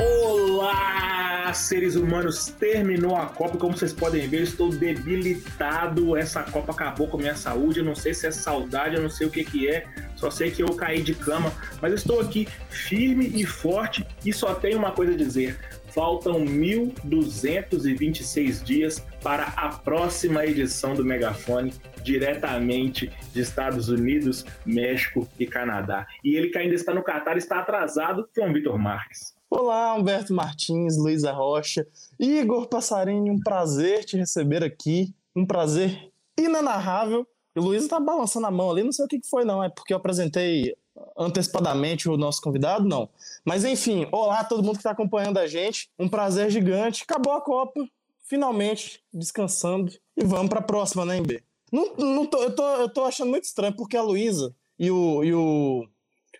Olá, 0.00 1.52
seres 1.52 1.94
humanos! 1.94 2.46
Terminou 2.46 3.14
a 3.16 3.26
Copa. 3.26 3.58
Como 3.58 3.76
vocês 3.76 3.92
podem 3.92 4.26
ver, 4.26 4.40
estou 4.42 4.70
debilitado. 4.70 6.16
Essa 6.16 6.42
Copa 6.42 6.72
acabou 6.72 7.06
com 7.06 7.18
a 7.18 7.20
minha 7.20 7.34
saúde. 7.34 7.80
Eu 7.80 7.84
não 7.84 7.94
sei 7.94 8.14
se 8.14 8.26
é 8.26 8.30
saudade, 8.30 8.96
eu 8.96 9.02
não 9.02 9.10
sei 9.10 9.26
o 9.26 9.30
que, 9.30 9.44
que 9.44 9.68
é. 9.68 9.84
Só 10.16 10.30
sei 10.30 10.50
que 10.50 10.62
eu 10.62 10.74
caí 10.74 11.02
de 11.02 11.14
cama. 11.14 11.52
Mas 11.82 11.92
estou 11.92 12.18
aqui 12.20 12.48
firme 12.70 13.26
e 13.26 13.44
forte 13.44 14.06
e 14.24 14.32
só 14.32 14.54
tenho 14.54 14.78
uma 14.78 14.92
coisa 14.92 15.12
a 15.12 15.16
dizer. 15.16 15.58
Faltam 15.88 16.40
1.226 16.44 18.62
dias 18.62 19.04
para 19.22 19.44
a 19.56 19.70
próxima 19.70 20.46
edição 20.46 20.94
do 20.94 21.04
Megafone, 21.04 21.74
diretamente 22.04 23.10
de 23.32 23.40
Estados 23.40 23.88
Unidos, 23.88 24.46
México 24.64 25.28
e 25.38 25.46
Canadá. 25.46 26.06
E 26.22 26.36
ele 26.36 26.48
que 26.48 26.58
ainda 26.58 26.76
está 26.76 26.94
no 26.94 27.02
Catar 27.02 27.36
está 27.36 27.58
atrasado, 27.58 28.28
João 28.34 28.52
Vitor 28.52 28.78
Marques. 28.78 29.39
Olá, 29.52 29.94
Humberto 29.94 30.32
Martins, 30.32 30.96
Luísa 30.96 31.32
Rocha, 31.32 31.84
Igor 32.20 32.68
Passarinho, 32.68 33.32
um 33.32 33.40
prazer 33.40 34.04
te 34.04 34.16
receber 34.16 34.62
aqui, 34.62 35.12
um 35.34 35.44
prazer 35.44 36.12
inenarrável. 36.38 37.26
E 37.56 37.58
Luísa 37.58 37.88
tá 37.88 37.98
balançando 37.98 38.46
a 38.46 38.50
mão 38.52 38.70
ali, 38.70 38.84
não 38.84 38.92
sei 38.92 39.06
o 39.06 39.08
que 39.08 39.20
foi 39.28 39.44
não, 39.44 39.62
é 39.62 39.68
porque 39.68 39.92
eu 39.92 39.96
apresentei 39.96 40.76
antecipadamente 41.18 42.08
o 42.08 42.16
nosso 42.16 42.40
convidado, 42.40 42.88
não. 42.88 43.08
Mas 43.44 43.64
enfim, 43.64 44.06
olá 44.12 44.44
todo 44.44 44.62
mundo 44.62 44.74
que 44.74 44.82
está 44.82 44.92
acompanhando 44.92 45.38
a 45.38 45.48
gente, 45.48 45.90
um 45.98 46.08
prazer 46.08 46.48
gigante. 46.48 47.02
Acabou 47.02 47.32
a 47.32 47.40
Copa, 47.40 47.84
finalmente 48.28 49.02
descansando 49.12 49.92
e 50.16 50.22
vamos 50.24 50.48
para 50.48 50.60
a 50.60 50.62
próxima, 50.62 51.04
né, 51.04 51.18
MB? 51.18 51.42
Não, 51.72 51.96
não 51.96 52.24
tô, 52.24 52.40
eu, 52.40 52.54
tô, 52.54 52.64
eu 52.76 52.88
tô 52.88 53.04
achando 53.04 53.30
muito 53.30 53.44
estranho 53.44 53.74
porque 53.74 53.96
a 53.96 54.02
Luísa 54.02 54.54
e 54.78 54.92
o, 54.92 55.24
e, 55.24 55.34
o, 55.34 55.88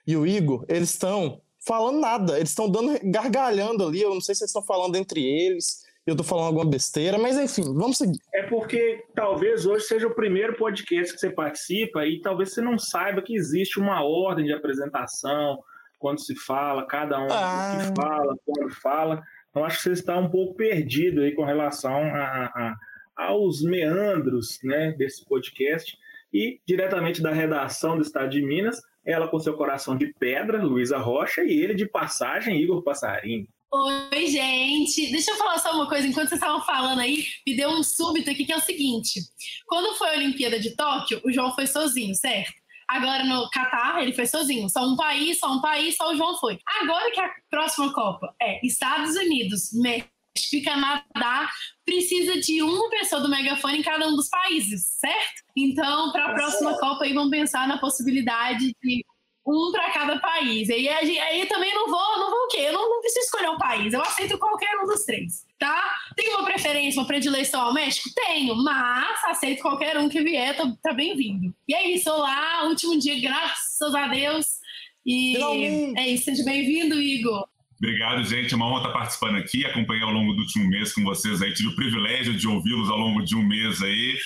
e 0.06 0.16
o 0.16 0.24
Igor, 0.24 0.64
eles 0.68 0.90
estão 0.90 1.40
falando 1.66 2.00
nada. 2.00 2.36
Eles 2.36 2.50
estão 2.50 2.70
dando 2.70 2.98
gargalhando 3.04 3.86
ali. 3.86 4.02
Eu 4.02 4.14
não 4.14 4.20
sei 4.20 4.34
se 4.34 4.42
eles 4.42 4.50
estão 4.50 4.62
falando 4.62 4.96
entre 4.96 5.22
eles. 5.22 5.84
Eu 6.06 6.16
tô 6.16 6.24
falando 6.24 6.46
alguma 6.46 6.64
besteira, 6.64 7.18
mas 7.18 7.36
enfim, 7.38 7.74
vamos 7.74 7.98
seguir. 7.98 8.18
É 8.34 8.42
porque 8.44 9.04
talvez 9.14 9.66
hoje 9.66 9.84
seja 9.84 10.06
o 10.06 10.14
primeiro 10.14 10.56
podcast 10.56 11.14
que 11.14 11.20
você 11.20 11.30
participa 11.30 12.06
e 12.06 12.20
talvez 12.20 12.52
você 12.52 12.60
não 12.60 12.78
saiba 12.78 13.22
que 13.22 13.36
existe 13.36 13.78
uma 13.78 14.02
ordem 14.02 14.46
de 14.46 14.52
apresentação 14.52 15.62
quando 15.98 16.18
se 16.18 16.34
fala, 16.34 16.86
cada 16.86 17.20
um 17.20 17.28
ah. 17.30 17.76
que 17.78 18.02
fala, 18.02 18.34
quando 18.44 18.74
fala. 18.76 19.22
Então 19.50 19.64
acho 19.64 19.76
que 19.76 19.82
você 19.82 19.92
está 19.92 20.18
um 20.18 20.30
pouco 20.30 20.54
perdido 20.54 21.20
aí 21.20 21.32
com 21.32 21.44
relação 21.44 21.92
a, 21.92 22.46
a, 22.46 22.76
aos 23.16 23.62
meandros 23.62 24.58
né, 24.64 24.92
desse 24.92 25.24
podcast 25.26 25.96
e 26.32 26.60
diretamente 26.66 27.22
da 27.22 27.30
redação 27.30 27.96
do 27.96 28.02
Estado 28.02 28.30
de 28.30 28.42
Minas, 28.42 28.80
ela 29.04 29.28
com 29.28 29.38
seu 29.38 29.54
coração 29.54 29.96
de 29.96 30.12
pedra, 30.18 30.62
Luísa 30.62 30.98
Rocha, 30.98 31.42
e 31.42 31.52
ele 31.52 31.74
de 31.74 31.86
passagem, 31.86 32.60
Igor 32.60 32.82
Passarinho. 32.82 33.46
Oi, 33.72 34.26
gente. 34.26 35.12
Deixa 35.12 35.30
eu 35.30 35.36
falar 35.36 35.58
só 35.58 35.72
uma 35.72 35.88
coisa. 35.88 36.06
Enquanto 36.06 36.28
vocês 36.28 36.40
estavam 36.40 36.60
falando 36.62 37.00
aí, 37.00 37.24
me 37.46 37.56
deu 37.56 37.70
um 37.70 37.84
súbito 37.84 38.28
aqui 38.28 38.44
que 38.44 38.52
é 38.52 38.56
o 38.56 38.60
seguinte: 38.60 39.20
quando 39.66 39.96
foi 39.96 40.10
a 40.10 40.16
Olimpíada 40.18 40.58
de 40.58 40.74
Tóquio, 40.74 41.20
o 41.24 41.32
João 41.32 41.54
foi 41.54 41.66
sozinho, 41.66 42.14
certo? 42.14 42.52
Agora 42.88 43.22
no 43.22 43.48
Catar, 43.50 44.02
ele 44.02 44.12
foi 44.12 44.26
sozinho. 44.26 44.68
Só 44.68 44.84
um 44.84 44.96
país, 44.96 45.38
só 45.38 45.52
um 45.52 45.60
país, 45.60 45.96
só 45.96 46.10
o 46.10 46.16
João 46.16 46.36
foi. 46.38 46.58
Agora 46.82 47.12
que 47.12 47.20
a 47.20 47.30
próxima 47.48 47.92
Copa 47.92 48.34
é 48.42 48.58
Estados 48.66 49.14
Unidos, 49.14 49.70
México 49.74 50.10
e 50.52 50.62
Canadá, 50.62 51.50
precisa 51.84 52.40
de 52.40 52.62
uma 52.62 52.88
pessoa 52.90 53.20
do 53.20 53.28
megafone 53.28 53.78
em 53.78 53.82
cada 53.82 54.08
um 54.08 54.16
dos 54.16 54.28
países, 54.28 54.86
certo? 54.98 55.42
Então, 55.56 56.12
para 56.12 56.26
a 56.26 56.34
próxima 56.34 56.78
Copa, 56.78 57.04
aí 57.04 57.12
vamos 57.12 57.30
pensar 57.30 57.66
na 57.66 57.78
possibilidade 57.78 58.74
de 58.82 59.04
um 59.46 59.72
para 59.72 59.90
cada 59.90 60.18
país. 60.20 60.68
E 60.68 60.88
aí, 60.88 61.18
aí 61.18 61.46
também 61.46 61.74
não 61.74 61.86
vou, 61.88 62.18
não 62.18 62.30
vou 62.30 62.44
o 62.44 62.48
quê? 62.48 62.60
Eu 62.60 62.72
não, 62.72 62.88
não 62.88 63.00
preciso 63.00 63.24
escolher 63.24 63.50
um 63.50 63.58
país, 63.58 63.92
eu 63.92 64.00
aceito 64.00 64.38
qualquer 64.38 64.76
um 64.78 64.86
dos 64.86 65.04
três, 65.04 65.46
tá? 65.58 65.92
Tenho 66.16 66.36
uma 66.36 66.44
preferência, 66.44 67.00
uma 67.00 67.06
predileção 67.06 67.60
ao 67.60 67.74
México? 67.74 68.08
Tenho, 68.14 68.54
mas 68.56 69.24
aceito 69.24 69.62
qualquer 69.62 69.96
um 69.98 70.08
que 70.08 70.22
vier, 70.22 70.56
tá, 70.56 70.72
tá 70.82 70.92
bem-vindo. 70.92 71.54
E 71.66 71.74
é 71.74 71.90
isso, 71.90 72.10
olá, 72.10 72.64
último 72.64 72.98
dia, 72.98 73.20
graças 73.20 73.94
a 73.94 74.06
Deus. 74.08 74.60
E 75.04 75.32
Finalmente. 75.34 75.98
é 75.98 76.08
isso, 76.08 76.24
seja 76.24 76.44
bem-vindo, 76.44 77.00
Igor. 77.00 77.48
Obrigado, 77.82 78.22
gente. 78.24 78.52
É 78.52 78.56
uma 78.56 78.66
honra 78.66 78.80
estar 78.80 78.92
participando 78.92 79.36
aqui, 79.36 79.64
acompanhei 79.64 80.02
ao 80.02 80.10
longo 80.10 80.34
do 80.34 80.42
último 80.42 80.68
mês 80.68 80.92
com 80.92 81.02
vocês 81.02 81.40
aí. 81.40 81.54
Tive 81.54 81.70
o 81.70 81.74
privilégio 81.74 82.36
de 82.36 82.46
ouvi-los 82.46 82.90
ao 82.90 82.98
longo 82.98 83.22
de 83.24 83.34
um 83.34 83.42
mês 83.42 83.80
aí, 83.82 84.18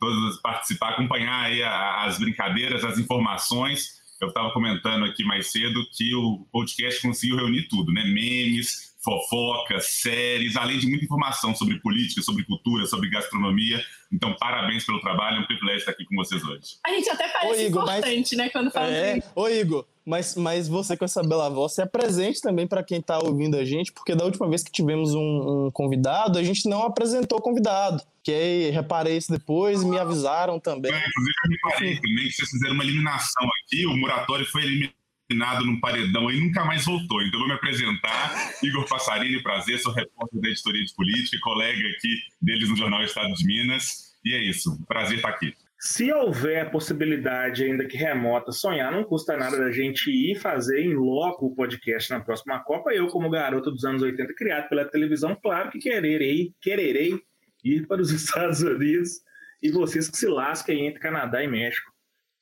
todos 0.00 0.40
participar, 0.40 0.92
acompanhar 0.92 1.44
aí 1.44 1.62
as 1.62 2.18
brincadeiras, 2.18 2.82
as 2.82 2.98
informações. 2.98 4.00
Eu 4.18 4.28
estava 4.28 4.50
comentando 4.52 5.04
aqui 5.04 5.24
mais 5.24 5.48
cedo 5.48 5.86
que 5.92 6.14
o 6.14 6.46
podcast 6.50 7.02
conseguiu 7.02 7.36
reunir 7.36 7.68
tudo, 7.68 7.92
né? 7.92 8.02
Memes, 8.04 8.91
fofocas, 9.02 9.86
séries, 9.86 10.56
além 10.56 10.78
de 10.78 10.86
muita 10.86 11.04
informação 11.04 11.54
sobre 11.54 11.78
política, 11.80 12.22
sobre 12.22 12.44
cultura, 12.44 12.86
sobre 12.86 13.10
gastronomia. 13.10 13.82
Então, 14.12 14.34
parabéns 14.38 14.84
pelo 14.84 15.00
trabalho, 15.00 15.38
é 15.38 15.40
um 15.40 15.46
privilégio 15.46 15.80
estar 15.80 15.92
aqui 15.92 16.04
com 16.04 16.14
vocês 16.14 16.42
hoje. 16.44 16.76
A 16.86 16.90
gente 16.90 17.08
até 17.10 17.28
parece 17.28 17.62
Ô, 17.62 17.66
Igor, 17.66 17.82
importante, 17.82 18.36
mas... 18.36 18.44
né, 18.44 18.48
quando 18.50 18.70
fala 18.70 18.88
é... 18.88 19.12
Assim. 19.12 19.22
Ô, 19.34 19.48
Igor, 19.48 19.86
mas, 20.04 20.36
mas 20.36 20.68
você 20.68 20.96
com 20.96 21.04
essa 21.04 21.22
bela 21.22 21.48
voz, 21.48 21.72
você 21.72 21.82
é 21.82 21.86
presente 21.86 22.40
também 22.40 22.66
para 22.66 22.82
quem 22.82 22.98
está 22.98 23.18
ouvindo 23.18 23.56
a 23.56 23.64
gente, 23.64 23.92
porque 23.92 24.14
da 24.14 24.24
última 24.24 24.48
vez 24.48 24.62
que 24.62 24.70
tivemos 24.70 25.14
um, 25.14 25.66
um, 25.66 25.70
convidado, 25.70 26.38
a 26.38 26.42
gente 26.42 26.68
não 26.68 26.82
apresentou 26.84 27.38
o 27.38 27.42
convidado. 27.42 28.02
Que 28.22 28.32
aí 28.32 28.70
reparei 28.70 29.16
isso 29.16 29.32
depois 29.32 29.82
me 29.82 29.98
avisaram 29.98 30.60
também. 30.60 30.92
É, 30.92 31.08
inclusive, 31.08 31.34
eu 31.44 31.50
reparei 31.50 31.96
também 31.96 32.28
que 32.28 32.32
vocês 32.32 32.50
fizeram 32.50 32.74
uma 32.74 32.84
eliminação 32.84 33.48
aqui, 33.64 33.86
o 33.86 33.96
Muratório 33.96 34.46
foi 34.46 34.62
eliminado 34.62 35.01
eliminado 35.28 35.64
num 35.64 35.80
paredão 35.80 36.30
e 36.30 36.40
nunca 36.40 36.64
mais 36.64 36.84
voltou. 36.84 37.22
Então, 37.22 37.40
vou 37.40 37.48
me 37.48 37.54
apresentar. 37.54 38.52
Igor 38.62 38.86
Passarini, 38.88 39.42
prazer, 39.42 39.78
sou 39.78 39.92
repórter 39.92 40.40
da 40.40 40.48
editoria 40.48 40.84
de 40.84 40.94
política, 40.94 41.38
colega 41.42 41.88
aqui 41.88 42.18
deles 42.40 42.68
no 42.68 42.76
Jornal 42.76 43.02
Estado 43.02 43.32
de 43.34 43.46
Minas. 43.46 44.12
E 44.24 44.34
é 44.34 44.42
isso, 44.42 44.78
prazer 44.86 45.16
estar 45.16 45.30
aqui. 45.30 45.54
Se 45.78 46.12
houver 46.12 46.70
possibilidade, 46.70 47.64
ainda 47.64 47.84
que 47.84 47.96
remota, 47.96 48.52
sonhar, 48.52 48.92
não 48.92 49.02
custa 49.02 49.36
nada 49.36 49.58
da 49.58 49.72
gente 49.72 50.12
ir 50.12 50.38
fazer 50.38 50.80
em 50.80 50.94
loco 50.94 51.46
o 51.46 51.54
podcast 51.56 52.08
na 52.08 52.20
próxima 52.20 52.60
Copa. 52.60 52.92
Eu, 52.92 53.08
como 53.08 53.28
garoto 53.28 53.68
dos 53.68 53.84
anos 53.84 54.00
80, 54.00 54.32
criado 54.34 54.68
pela 54.68 54.84
televisão, 54.84 55.34
claro 55.34 55.72
que 55.72 55.80
quererei, 55.80 56.54
quererei 56.60 57.20
ir 57.64 57.88
para 57.88 58.00
os 58.00 58.10
Estados 58.14 58.62
Unidos 58.62 59.22
e 59.60 59.72
vocês 59.72 60.08
que 60.08 60.16
se 60.16 60.28
lasquem 60.28 60.86
entre 60.86 61.00
Canadá 61.00 61.42
e 61.42 61.48
México 61.48 61.91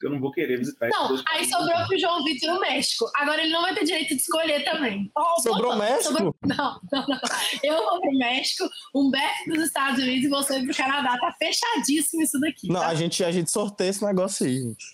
eu 0.02 0.10
não 0.10 0.20
vou 0.20 0.30
querer 0.32 0.56
visitar. 0.58 0.88
Não, 0.88 1.22
aí 1.28 1.44
sobrou 1.48 1.86
pro 1.86 1.98
João 1.98 2.24
Vitor 2.24 2.56
o 2.56 2.60
México. 2.60 3.10
Agora 3.16 3.42
ele 3.42 3.52
não 3.52 3.62
vai 3.62 3.74
ter 3.74 3.84
direito 3.84 4.08
de 4.08 4.20
escolher 4.20 4.64
também. 4.64 5.10
Oh, 5.16 5.40
sobrou 5.40 5.72
o 5.74 5.78
México? 5.78 6.04
Sobrou... 6.04 6.34
Não, 6.46 6.80
não, 6.90 7.06
não. 7.06 7.20
Eu 7.62 7.76
vou 7.76 8.00
pro 8.00 8.12
México, 8.12 8.68
Humberto 8.94 9.50
dos 9.50 9.64
Estados 9.64 10.02
Unidos 10.02 10.24
e 10.24 10.28
você 10.28 10.62
pro 10.62 10.74
Canadá. 10.74 11.16
Tá 11.18 11.32
fechadíssimo 11.38 12.22
isso 12.22 12.40
daqui. 12.40 12.68
Não, 12.68 12.80
tá? 12.80 12.88
a, 12.88 12.94
gente, 12.94 13.22
a 13.22 13.30
gente 13.30 13.50
sorteia 13.50 13.90
esse 13.90 14.04
negócio 14.04 14.46
aí, 14.46 14.58
gente. 14.58 14.86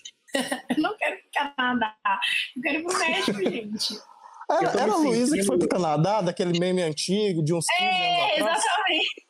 eu 0.69 0.77
não 0.83 0.95
quero 0.97 1.17
pro 1.17 1.29
Canadá. 1.33 1.95
Eu 2.55 2.61
quero 2.61 2.79
ir 2.79 2.83
pro 2.83 2.99
México, 2.99 3.39
gente. 3.49 4.01
Era, 4.49 4.81
era 4.81 4.93
a 4.93 4.97
Luísa 4.97 5.35
que 5.35 5.43
foi 5.43 5.57
pro 5.57 5.67
Canadá, 5.67 6.21
daquele 6.21 6.57
meme 6.57 6.81
antigo, 6.81 7.43
de 7.43 7.53
uns 7.53 7.65
15 7.65 7.83
é, 7.83 8.41
anos 8.41 8.63
Exatamente. 8.63 9.25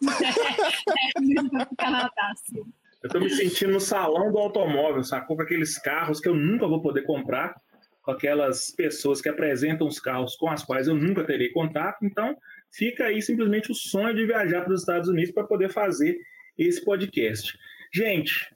é, 0.91 1.59
é, 1.59 1.66
pro 1.66 1.75
Canadá, 1.75 2.33
sim. 2.45 2.63
Eu 3.03 3.09
tô 3.09 3.19
me 3.19 3.30
sentindo 3.30 3.74
no 3.74 3.80
salão 3.80 4.31
do 4.31 4.38
automóvel, 4.38 5.03
sacou? 5.03 5.35
Com 5.38 5.44
aqueles 5.44 5.78
carros 5.78 6.19
que 6.19 6.28
eu 6.28 6.34
nunca 6.34 6.68
vou 6.68 6.81
poder 6.81 7.03
comprar, 7.03 7.56
com 8.02 8.12
aquelas 8.12 8.72
pessoas 8.72 9.22
que 9.22 9.30
apresentam 9.30 9.88
os 9.88 10.00
carros 10.00 10.35
com 10.35 10.50
as 10.50 10.63
quais 10.63 10.88
eu 10.88 10.96
nunca 10.96 11.24
terei 11.24 11.50
contato. 11.50 12.03
Então, 12.03 12.35
fica 12.72 13.06
aí 13.06 13.22
simplesmente 13.22 13.72
o 13.72 13.75
sonho 13.75 14.16
de 14.16 14.25
viajar 14.25 14.63
para 14.63 14.74
os 14.74 14.81
Estados 14.81 15.09
Unidos 15.09 15.31
para 15.31 15.44
poder 15.44 15.69
fazer 15.69 16.18
esse 16.58 16.84
podcast. 16.84 17.58
Gente, 17.94 18.53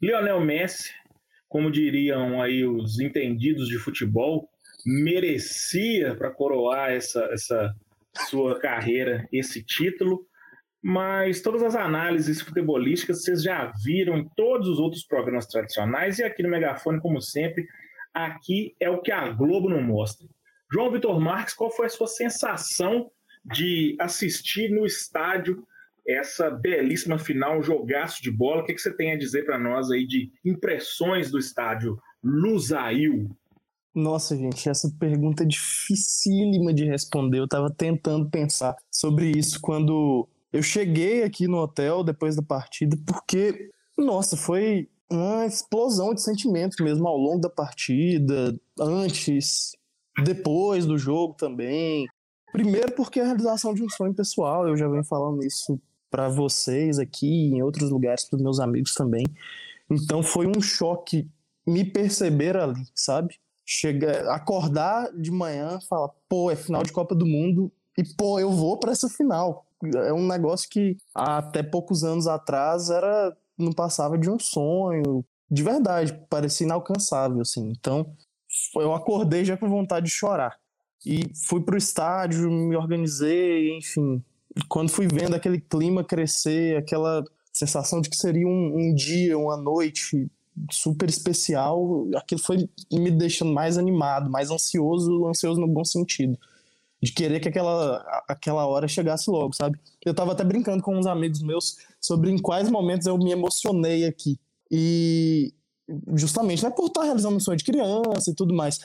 Lionel 0.00 0.40
Messi, 0.40 0.90
como 1.48 1.70
diriam 1.70 2.40
aí 2.40 2.64
os 2.64 2.98
entendidos 2.98 3.68
de 3.68 3.78
futebol, 3.78 4.48
merecia 4.86 6.14
para 6.14 6.30
coroar 6.30 6.90
essa, 6.90 7.24
essa 7.26 7.74
sua 8.28 8.58
carreira 8.58 9.28
esse 9.32 9.62
título 9.62 10.26
mas 10.82 11.40
todas 11.40 11.62
as 11.62 11.76
análises 11.76 12.40
futebolísticas 12.40 13.22
vocês 13.22 13.42
já 13.42 13.72
viram 13.84 14.18
em 14.18 14.28
todos 14.36 14.68
os 14.68 14.80
outros 14.80 15.04
programas 15.04 15.46
tradicionais 15.46 16.18
e 16.18 16.24
aqui 16.24 16.42
no 16.42 16.48
Megafone, 16.48 17.00
como 17.00 17.20
sempre, 17.20 17.66
aqui 18.12 18.74
é 18.80 18.90
o 18.90 19.00
que 19.00 19.12
a 19.12 19.28
Globo 19.30 19.68
não 19.68 19.80
mostra. 19.80 20.26
João 20.72 20.90
Vitor 20.90 21.20
Marques, 21.20 21.54
qual 21.54 21.70
foi 21.70 21.86
a 21.86 21.90
sua 21.90 22.08
sensação 22.08 23.10
de 23.44 23.96
assistir 24.00 24.70
no 24.70 24.84
estádio 24.84 25.64
essa 26.06 26.50
belíssima 26.50 27.18
final, 27.18 27.58
um 27.58 27.62
jogaço 27.62 28.20
de 28.20 28.30
bola? 28.30 28.62
O 28.62 28.64
que, 28.64 28.74
que 28.74 28.80
você 28.80 28.92
tem 28.92 29.12
a 29.12 29.18
dizer 29.18 29.44
para 29.44 29.58
nós 29.58 29.90
aí 29.90 30.04
de 30.04 30.32
impressões 30.44 31.30
do 31.30 31.38
estádio 31.38 31.96
Lusail? 32.24 33.30
Nossa, 33.94 34.36
gente, 34.36 34.68
essa 34.68 34.90
pergunta 34.98 35.44
é 35.44 35.46
dificílima 35.46 36.72
de 36.72 36.86
responder. 36.86 37.38
Eu 37.38 37.44
estava 37.44 37.70
tentando 37.70 38.28
pensar 38.30 38.74
sobre 38.90 39.30
isso 39.30 39.60
quando 39.60 40.26
eu 40.52 40.62
cheguei 40.62 41.22
aqui 41.22 41.48
no 41.48 41.58
hotel 41.58 42.04
depois 42.04 42.36
da 42.36 42.42
partida 42.42 42.96
porque, 43.06 43.70
nossa, 43.96 44.36
foi 44.36 44.88
uma 45.10 45.46
explosão 45.46 46.14
de 46.14 46.22
sentimentos 46.22 46.78
mesmo 46.80 47.06
ao 47.06 47.16
longo 47.16 47.40
da 47.40 47.50
partida, 47.50 48.58
antes, 48.78 49.72
depois 50.24 50.86
do 50.86 50.98
jogo 50.98 51.34
também. 51.34 52.06
Primeiro 52.52 52.92
porque 52.92 53.20
é 53.20 53.22
a 53.22 53.26
realização 53.26 53.72
de 53.72 53.82
um 53.82 53.88
sonho 53.88 54.14
pessoal, 54.14 54.68
eu 54.68 54.76
já 54.76 54.88
venho 54.88 55.04
falando 55.04 55.42
isso 55.44 55.80
para 56.10 56.28
vocês 56.28 56.98
aqui, 56.98 57.46
em 57.46 57.62
outros 57.62 57.90
lugares, 57.90 58.28
para 58.28 58.38
meus 58.38 58.60
amigos 58.60 58.94
também. 58.94 59.24
Então 59.90 60.22
foi 60.22 60.46
um 60.46 60.60
choque 60.60 61.26
me 61.66 61.84
perceber 61.84 62.56
ali, 62.56 62.84
sabe? 62.94 63.38
Chega, 63.64 64.30
acordar 64.32 65.10
de 65.14 65.30
manhã, 65.30 65.78
falar, 65.88 66.10
pô, 66.28 66.50
é 66.50 66.56
final 66.56 66.82
de 66.82 66.92
Copa 66.92 67.14
do 67.14 67.26
Mundo 67.26 67.72
e 67.96 68.04
pô, 68.04 68.38
eu 68.38 68.50
vou 68.50 68.78
para 68.78 68.92
essa 68.92 69.08
final. 69.08 69.66
É 69.94 70.12
um 70.12 70.26
negócio 70.26 70.68
que 70.68 70.96
até 71.14 71.62
poucos 71.62 72.04
anos 72.04 72.26
atrás 72.26 72.90
era 72.90 73.36
não 73.58 73.72
passava 73.72 74.18
de 74.18 74.30
um 74.30 74.38
sonho, 74.38 75.24
de 75.50 75.62
verdade, 75.62 76.18
parecia 76.30 76.64
inalcançável 76.64 77.42
assim. 77.42 77.70
Então, 77.78 78.10
eu 78.76 78.94
acordei 78.94 79.44
já 79.44 79.54
com 79.54 79.68
vontade 79.68 80.06
de 80.06 80.12
chorar. 80.12 80.58
E 81.04 81.30
fui 81.46 81.60
pro 81.60 81.76
estádio, 81.76 82.50
me 82.50 82.74
organizei, 82.74 83.76
enfim. 83.76 84.24
Quando 84.66 84.90
fui 84.90 85.06
vendo 85.06 85.34
aquele 85.34 85.60
clima 85.60 86.02
crescer, 86.02 86.78
aquela 86.78 87.22
sensação 87.52 88.00
de 88.00 88.08
que 88.08 88.16
seria 88.16 88.46
um, 88.46 88.72
um 88.74 88.94
dia, 88.94 89.36
uma 89.36 89.56
noite 89.56 90.30
super 90.70 91.08
especial, 91.08 92.06
aquilo 92.16 92.40
foi 92.40 92.68
me 92.90 93.10
deixando 93.10 93.52
mais 93.52 93.76
animado, 93.76 94.30
mais 94.30 94.50
ansioso, 94.50 95.26
ansioso 95.26 95.60
no 95.60 95.68
bom 95.68 95.84
sentido. 95.84 96.38
De 97.02 97.12
querer 97.12 97.40
que 97.40 97.48
aquela, 97.48 97.96
aquela 98.28 98.66
hora 98.66 98.86
chegasse 98.86 99.28
logo, 99.28 99.52
sabe? 99.54 99.78
Eu 100.04 100.14
tava 100.14 100.32
até 100.32 100.44
brincando 100.44 100.82
com 100.82 100.96
uns 100.96 101.06
amigos 101.06 101.42
meus 101.42 101.76
sobre 102.00 102.30
em 102.30 102.38
quais 102.38 102.70
momentos 102.70 103.06
eu 103.06 103.18
me 103.18 103.32
emocionei 103.32 104.04
aqui. 104.04 104.38
E 104.70 105.52
justamente, 106.14 106.62
não 106.62 106.70
é 106.70 106.72
por 106.72 106.86
estar 106.86 107.02
realizando 107.02 107.36
um 107.36 107.40
sonho 107.40 107.58
de 107.58 107.64
criança 107.64 108.30
e 108.30 108.34
tudo 108.34 108.54
mais. 108.54 108.80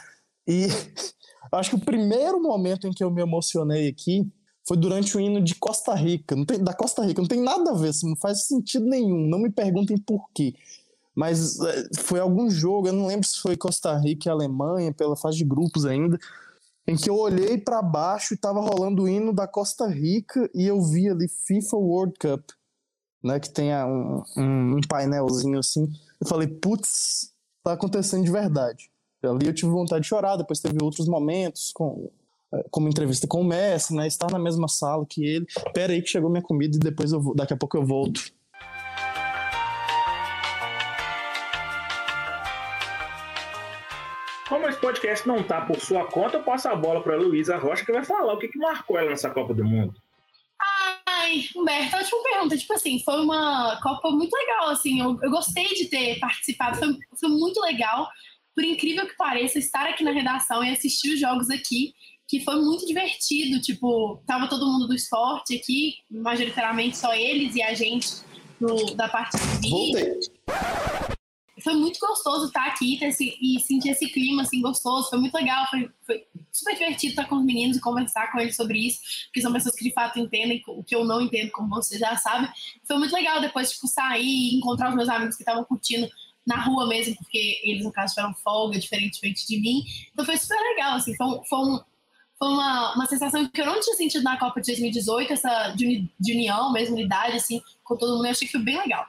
E 0.48 0.68
acho 1.54 1.72
que 1.72 1.76
o 1.76 1.86
primeiro 1.86 2.42
momento 2.42 2.88
em 2.88 2.92
que 2.92 3.04
eu 3.04 3.12
me 3.12 3.22
emocionei 3.22 3.88
aqui 3.88 4.28
foi 4.68 4.76
durante 4.76 5.16
o 5.16 5.20
hino 5.20 5.42
de 5.42 5.56
Costa 5.56 5.94
Rica, 5.94 6.36
não 6.36 6.46
tem, 6.46 6.62
da 6.62 6.74
Costa 6.74 7.02
Rica, 7.06 7.22
não 7.22 7.28
tem 7.28 7.42
nada 7.42 7.72
a 7.72 7.74
ver, 7.74 7.92
não 8.04 8.18
faz 8.18 8.48
sentido 8.48 8.86
nenhum, 8.86 9.26
não 9.28 9.40
me 9.40 9.50
perguntem 9.50 9.98
por 9.98 10.30
quê. 10.34 10.54
Mas 11.16 11.60
é, 11.62 11.90
foi 12.00 12.20
algum 12.20 12.50
jogo, 12.50 12.90
eu 12.90 12.94
não 12.94 13.08
lembro 13.08 13.26
se 13.26 13.40
foi 13.40 13.56
Costa 13.56 13.98
Rica 13.98 14.28
e 14.28 14.32
Alemanha, 14.32 14.94
pela 14.94 15.16
fase 15.16 15.38
de 15.38 15.46
grupos 15.46 15.86
ainda, 15.86 16.20
em 16.88 16.96
que 16.96 17.10
eu 17.10 17.18
olhei 17.18 17.58
para 17.58 17.82
baixo 17.82 18.34
e 18.34 18.36
estava 18.36 18.62
rolando 18.62 19.04
o 19.04 19.10
hino 19.10 19.34
da 19.34 19.46
Costa 19.46 19.88
Rica 19.88 20.50
e 20.56 20.66
eu 20.66 20.82
vi 20.82 21.10
ali 21.10 21.28
FIFA 21.28 21.76
World 21.76 22.14
Cup, 22.18 22.50
né, 23.22 23.40
que 23.40 23.50
tem 23.50 23.72
um, 23.76 24.24
um, 24.38 24.82
painelzinho 24.88 25.60
assim. 25.60 25.88
Eu 26.22 26.28
falei, 26.28 26.48
putz, 26.48 27.34
tá 27.62 27.74
acontecendo 27.74 28.24
de 28.24 28.32
verdade. 28.32 28.90
Ali 29.22 29.48
eu 29.48 29.54
tive 29.54 29.72
vontade 29.72 30.04
de 30.04 30.08
chorar, 30.08 30.38
depois 30.38 30.62
teve 30.62 30.78
outros 30.82 31.08
momentos, 31.08 31.74
com, 31.74 32.10
é, 32.54 32.64
como 32.72 32.88
entrevista 32.88 33.28
com 33.28 33.42
o 33.42 33.44
Messi, 33.44 33.94
né? 33.94 34.08
Estar 34.08 34.32
na 34.32 34.40
mesma 34.40 34.70
sala 34.70 35.06
que 35.06 35.26
ele. 35.26 35.46
Pera 35.74 35.92
aí 35.92 36.02
que 36.02 36.08
chegou 36.08 36.30
minha 36.30 36.42
comida 36.42 36.78
e 36.78 36.80
depois 36.80 37.12
eu 37.12 37.20
vou, 37.20 37.36
daqui 37.36 37.54
a 37.54 37.58
pouco 37.58 37.76
eu 37.76 37.86
volto. 37.86 38.32
Esse 44.78 44.80
podcast 44.80 45.28
não 45.28 45.44
tá 45.44 45.62
por 45.62 45.80
sua 45.80 46.06
conta, 46.06 46.38
eu 46.38 46.44
passo 46.44 46.70
a 46.70 46.76
bola 46.76 47.02
para 47.02 47.18
Luísa 47.18 47.58
Rocha, 47.58 47.84
que 47.84 47.92
vai 47.92 48.06
falar 48.06 48.34
o 48.34 48.38
que, 48.38 48.48
que 48.48 48.60
marcou 48.60 48.98
ela 48.98 49.10
nessa 49.10 49.30
Copa 49.30 49.54
do 49.54 49.66
Mundo. 49.66 49.94
Ai, 51.08 51.46
Humberto, 51.56 51.98
última 51.98 52.24
pergunta. 52.24 52.58
Tipo 52.58 52.74
assim, 52.74 53.02
foi 53.04 53.22
uma 53.22 53.80
Copa 53.82 54.12
muito 54.12 54.34
legal, 54.34 54.70
assim. 54.70 55.02
Eu, 55.02 55.18
eu 55.22 55.32
gostei 55.32 55.68
de 55.70 55.86
ter 55.86 56.20
participado, 56.20 56.78
foi, 56.78 56.96
foi 57.20 57.30
muito 57.30 57.60
legal. 57.62 58.08
Por 58.54 58.64
incrível 58.64 59.08
que 59.08 59.18
pareça, 59.18 59.58
estar 59.60 59.88
aqui 59.88 60.04
na 60.04 60.12
redação 60.12 60.64
e 60.64 60.72
assistir 60.72 61.14
os 61.14 61.20
jogos 61.20 61.50
aqui 61.50 61.94
que 62.28 62.44
foi 62.44 62.58
muito 62.58 62.86
divertido. 62.86 63.62
Tipo, 63.62 64.22
tava 64.28 64.48
todo 64.48 64.66
mundo 64.66 64.88
do 64.88 64.96
esporte 64.96 65.56
aqui, 65.56 65.96
majoritariamente 66.10 66.98
só 66.98 67.14
eles 67.16 67.56
e 67.56 67.64
a 67.64 67.74
gente 67.74 68.08
do, 68.60 68.94
da 68.96 69.08
parte 69.08 69.38
do 69.38 69.46
vídeo. 69.62 69.72
Voltei. 69.72 70.97
Foi 71.68 71.76
muito 71.76 72.00
gostoso 72.00 72.46
estar 72.46 72.66
aqui 72.66 72.98
esse, 73.04 73.38
e 73.42 73.60
sentir 73.60 73.90
esse 73.90 74.08
clima 74.08 74.44
assim 74.44 74.62
gostoso. 74.62 75.10
Foi 75.10 75.20
muito 75.20 75.36
legal, 75.36 75.68
foi, 75.70 75.92
foi, 76.06 76.26
super 76.50 76.74
divertido 76.76 77.10
estar 77.10 77.26
com 77.26 77.36
os 77.36 77.44
meninos 77.44 77.76
e 77.76 77.82
conversar 77.82 78.32
com 78.32 78.40
eles 78.40 78.56
sobre 78.56 78.88
isso, 78.88 79.02
porque 79.26 79.42
são 79.42 79.52
pessoas 79.52 79.76
que 79.76 79.84
de 79.84 79.92
fato 79.92 80.18
entendem 80.18 80.64
o 80.66 80.82
que 80.82 80.96
eu 80.96 81.04
não 81.04 81.20
entendo, 81.20 81.52
como 81.52 81.68
você 81.76 82.00
já 82.00 82.16
sabe. 82.16 82.50
Foi 82.88 82.98
muito 82.98 83.14
legal 83.14 83.42
depois 83.42 83.74
tipo 83.74 83.86
sair 83.86 84.24
e 84.24 84.56
encontrar 84.56 84.92
os 84.92 84.96
meus 84.96 85.10
amigos 85.10 85.36
que 85.36 85.42
estavam 85.42 85.66
curtindo 85.66 86.08
na 86.46 86.56
rua 86.56 86.88
mesmo, 86.88 87.18
porque 87.18 87.60
eles, 87.62 87.84
no 87.84 87.92
caso, 87.92 88.14
tiveram 88.14 88.34
folga, 88.36 88.80
diferentemente 88.80 89.46
de 89.46 89.60
mim. 89.60 89.84
Então 90.14 90.24
foi 90.24 90.38
super 90.38 90.58
legal, 90.58 90.96
assim, 90.96 91.18
foi 91.18 91.28
foi 91.50 91.60
um, 91.60 91.82
foi 92.40 92.48
uma, 92.48 92.96
uma 92.96 93.06
sensação 93.08 93.46
que 93.46 93.60
eu 93.60 93.66
não 93.66 93.82
tinha 93.82 93.96
sentido 93.98 94.24
na 94.24 94.40
Copa 94.40 94.62
de 94.62 94.68
2018, 94.68 95.34
essa 95.34 95.72
de, 95.72 96.10
de 96.18 96.32
união, 96.32 96.72
mesmo 96.72 96.96
unidade, 96.96 97.36
assim, 97.36 97.62
com 97.84 97.98
todo 97.98 98.16
mundo. 98.16 98.26
Eu 98.26 98.32
achei 98.32 98.48
que 98.48 98.54
foi 98.54 98.64
bem 98.64 98.78
legal. 98.78 99.06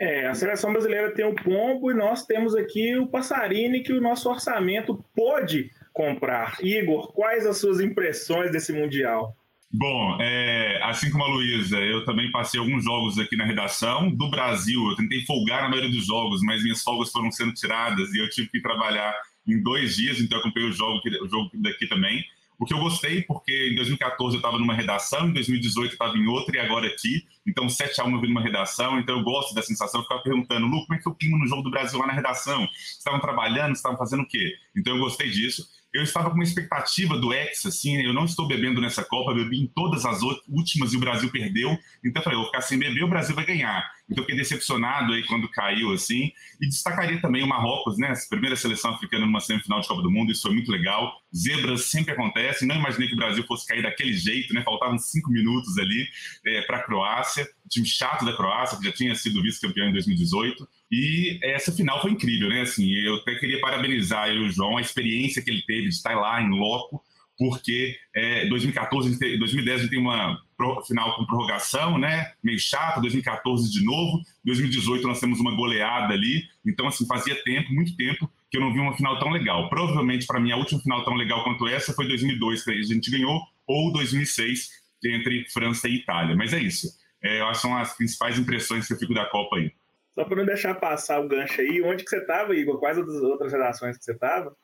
É, 0.00 0.26
a 0.26 0.34
seleção 0.34 0.72
brasileira 0.72 1.12
tem 1.12 1.24
o 1.24 1.34
pombo 1.34 1.90
e 1.90 1.94
nós 1.94 2.24
temos 2.26 2.54
aqui 2.54 2.96
o 2.96 3.06
passarini 3.06 3.82
que 3.82 3.92
o 3.92 4.00
nosso 4.00 4.28
orçamento 4.28 5.04
pode 5.14 5.70
comprar. 5.92 6.56
Igor, 6.60 7.12
quais 7.12 7.46
as 7.46 7.58
suas 7.58 7.80
impressões 7.80 8.50
desse 8.50 8.72
Mundial? 8.72 9.36
Bom, 9.76 10.18
é, 10.20 10.80
assim 10.84 11.10
como 11.10 11.24
a 11.24 11.28
Luísa, 11.28 11.78
eu 11.78 12.04
também 12.04 12.30
passei 12.30 12.60
alguns 12.60 12.84
jogos 12.84 13.18
aqui 13.18 13.36
na 13.36 13.44
redação 13.44 14.08
do 14.08 14.30
Brasil. 14.30 14.80
Eu 14.88 14.96
tentei 14.96 15.22
folgar 15.22 15.62
na 15.62 15.68
maioria 15.68 15.90
dos 15.90 16.06
jogos, 16.06 16.42
mas 16.42 16.62
minhas 16.62 16.82
folgas 16.82 17.10
foram 17.10 17.30
sendo 17.32 17.52
tiradas 17.54 18.14
e 18.14 18.18
eu 18.18 18.30
tive 18.30 18.48
que 18.50 18.60
trabalhar 18.60 19.12
em 19.46 19.60
dois 19.60 19.96
dias, 19.96 20.20
então 20.20 20.38
eu 20.38 20.42
acompanhei 20.42 20.68
o 20.68 20.72
jogo, 20.72 21.00
o 21.22 21.28
jogo 21.28 21.50
daqui 21.54 21.88
também. 21.88 22.24
O 22.64 22.66
que 22.66 22.72
eu 22.72 22.78
gostei, 22.78 23.20
porque 23.20 23.68
em 23.72 23.74
2014 23.74 24.36
eu 24.36 24.38
estava 24.38 24.58
numa 24.58 24.72
redação, 24.72 25.28
em 25.28 25.34
2018 25.34 25.90
eu 25.90 25.92
estava 25.92 26.16
em 26.16 26.26
outra 26.26 26.56
e 26.56 26.58
agora 26.58 26.86
aqui. 26.86 27.26
Então, 27.46 27.68
7 27.68 28.00
a 28.00 28.04
1 28.06 28.14
eu 28.14 28.20
vi 28.22 28.28
numa 28.28 28.40
redação, 28.40 28.98
então 28.98 29.18
eu 29.18 29.22
gosto 29.22 29.54
da 29.54 29.60
sensação. 29.60 30.00
Eu 30.00 30.04
ficava 30.04 30.22
perguntando, 30.22 30.66
Lu, 30.66 30.80
como 30.86 30.94
é 30.94 30.96
que 30.96 31.02
foi 31.02 31.12
o 31.12 31.14
clima 31.14 31.36
no 31.36 31.46
jogo 31.46 31.60
do 31.60 31.70
Brasil 31.70 31.98
lá 31.98 32.06
na 32.06 32.14
redação? 32.14 32.66
Estavam 32.74 33.20
trabalhando, 33.20 33.74
estavam 33.74 33.98
fazendo 33.98 34.22
o 34.22 34.26
quê? 34.26 34.54
Então 34.74 34.94
eu 34.94 35.00
gostei 35.00 35.28
disso 35.28 35.68
eu 35.94 36.02
estava 36.02 36.28
com 36.28 36.34
uma 36.34 36.42
expectativa 36.42 37.16
do 37.16 37.32
ex, 37.32 37.64
assim, 37.64 38.02
eu 38.02 38.12
não 38.12 38.24
estou 38.24 38.48
bebendo 38.48 38.80
nessa 38.80 39.04
Copa, 39.04 39.32
bebi 39.32 39.62
em 39.62 39.68
todas 39.68 40.04
as 40.04 40.20
últimas 40.48 40.92
e 40.92 40.96
o 40.96 41.00
Brasil 41.00 41.30
perdeu, 41.30 41.70
então 42.04 42.20
eu 42.20 42.24
falei, 42.24 42.36
vou 42.36 42.46
ficar 42.46 42.62
sem 42.62 42.76
beber, 42.76 43.04
o 43.04 43.08
Brasil 43.08 43.32
vai 43.32 43.46
ganhar. 43.46 43.88
Então 44.10 44.24
fiquei 44.24 44.36
decepcionado 44.36 45.12
aí 45.12 45.24
quando 45.24 45.48
caiu, 45.48 45.92
assim, 45.92 46.32
e 46.60 46.66
destacaria 46.66 47.20
também 47.20 47.44
o 47.44 47.46
Marrocos, 47.46 47.96
né, 47.96 48.12
primeira 48.28 48.56
seleção 48.56 48.92
africana 48.92 49.24
numa 49.24 49.38
semifinal 49.38 49.80
de 49.80 49.86
Copa 49.86 50.02
do 50.02 50.10
Mundo, 50.10 50.32
isso 50.32 50.42
foi 50.42 50.52
muito 50.52 50.72
legal, 50.72 51.12
zebras 51.34 51.84
sempre 51.84 52.12
acontecem, 52.12 52.66
não 52.66 52.74
imaginei 52.74 53.06
que 53.06 53.14
o 53.14 53.18
Brasil 53.18 53.44
fosse 53.46 53.64
cair 53.64 53.82
daquele 53.82 54.14
jeito, 54.14 54.52
né, 54.52 54.62
faltavam 54.64 54.98
cinco 54.98 55.30
minutos 55.30 55.78
ali 55.78 56.08
é, 56.44 56.62
para 56.62 56.78
a 56.78 56.82
Croácia, 56.82 57.48
time 57.70 57.86
chato 57.86 58.24
da 58.24 58.36
Croácia, 58.36 58.76
que 58.78 58.84
já 58.84 58.92
tinha 58.92 59.14
sido 59.14 59.40
vice-campeão 59.40 59.88
em 59.88 59.92
2018, 59.92 60.68
e 60.96 61.40
essa 61.42 61.72
final 61.72 62.00
foi 62.00 62.12
incrível, 62.12 62.48
né? 62.48 62.60
Assim, 62.60 62.88
eu 62.88 63.16
até 63.16 63.34
queria 63.34 63.60
parabenizar 63.60 64.30
o 64.30 64.48
João, 64.48 64.76
a 64.76 64.80
experiência 64.80 65.42
que 65.42 65.50
ele 65.50 65.62
teve 65.62 65.88
de 65.88 65.94
estar 65.94 66.14
lá 66.14 66.40
em 66.40 66.48
loco, 66.50 67.02
porque 67.36 67.96
é, 68.14 68.46
2014, 68.46 69.18
2010 69.38 69.76
a 69.76 69.82
gente 69.82 69.90
tem 69.90 69.98
uma 69.98 70.40
final 70.86 71.16
com 71.16 71.26
prorrogação, 71.26 71.98
né? 71.98 72.32
Meio 72.40 72.60
chato, 72.60 73.00
2014 73.00 73.72
de 73.72 73.84
novo, 73.84 74.22
2018 74.44 75.08
nós 75.08 75.18
temos 75.18 75.40
uma 75.40 75.56
goleada 75.56 76.14
ali, 76.14 76.44
então 76.64 76.86
assim 76.86 77.04
fazia 77.08 77.34
tempo, 77.42 77.72
muito 77.72 77.96
tempo 77.96 78.30
que 78.48 78.56
eu 78.56 78.60
não 78.60 78.72
vi 78.72 78.78
uma 78.78 78.96
final 78.96 79.18
tão 79.18 79.30
legal. 79.30 79.68
Provavelmente 79.68 80.26
para 80.26 80.38
mim 80.38 80.52
a 80.52 80.56
última 80.56 80.80
final 80.80 81.04
tão 81.04 81.14
legal 81.14 81.42
quanto 81.42 81.66
essa 81.66 81.92
foi 81.92 82.06
2002 82.06 82.62
que 82.62 82.70
a 82.70 82.82
gente 82.82 83.10
ganhou 83.10 83.42
ou 83.66 83.92
2006 83.92 84.68
entre 85.04 85.44
França 85.50 85.88
e 85.88 85.96
Itália. 85.96 86.36
Mas 86.36 86.52
é 86.52 86.60
isso. 86.60 86.86
É, 87.20 87.52
são 87.54 87.76
as 87.76 87.96
principais 87.96 88.38
impressões 88.38 88.86
que 88.86 88.92
eu 88.92 88.98
fico 88.98 89.12
da 89.12 89.24
Copa 89.24 89.56
aí. 89.56 89.72
Só 90.14 90.24
para 90.24 90.36
não 90.36 90.46
deixar 90.46 90.74
passar 90.74 91.20
o 91.20 91.28
gancho 91.28 91.60
aí, 91.60 91.82
onde 91.82 92.04
que 92.04 92.10
você 92.10 92.18
estava, 92.18 92.54
Igor? 92.54 92.78
Quais 92.78 92.96
as 92.96 93.08
outras 93.08 93.52
redações 93.52 93.98
que 93.98 94.04
você 94.04 94.12
estava? 94.12 94.54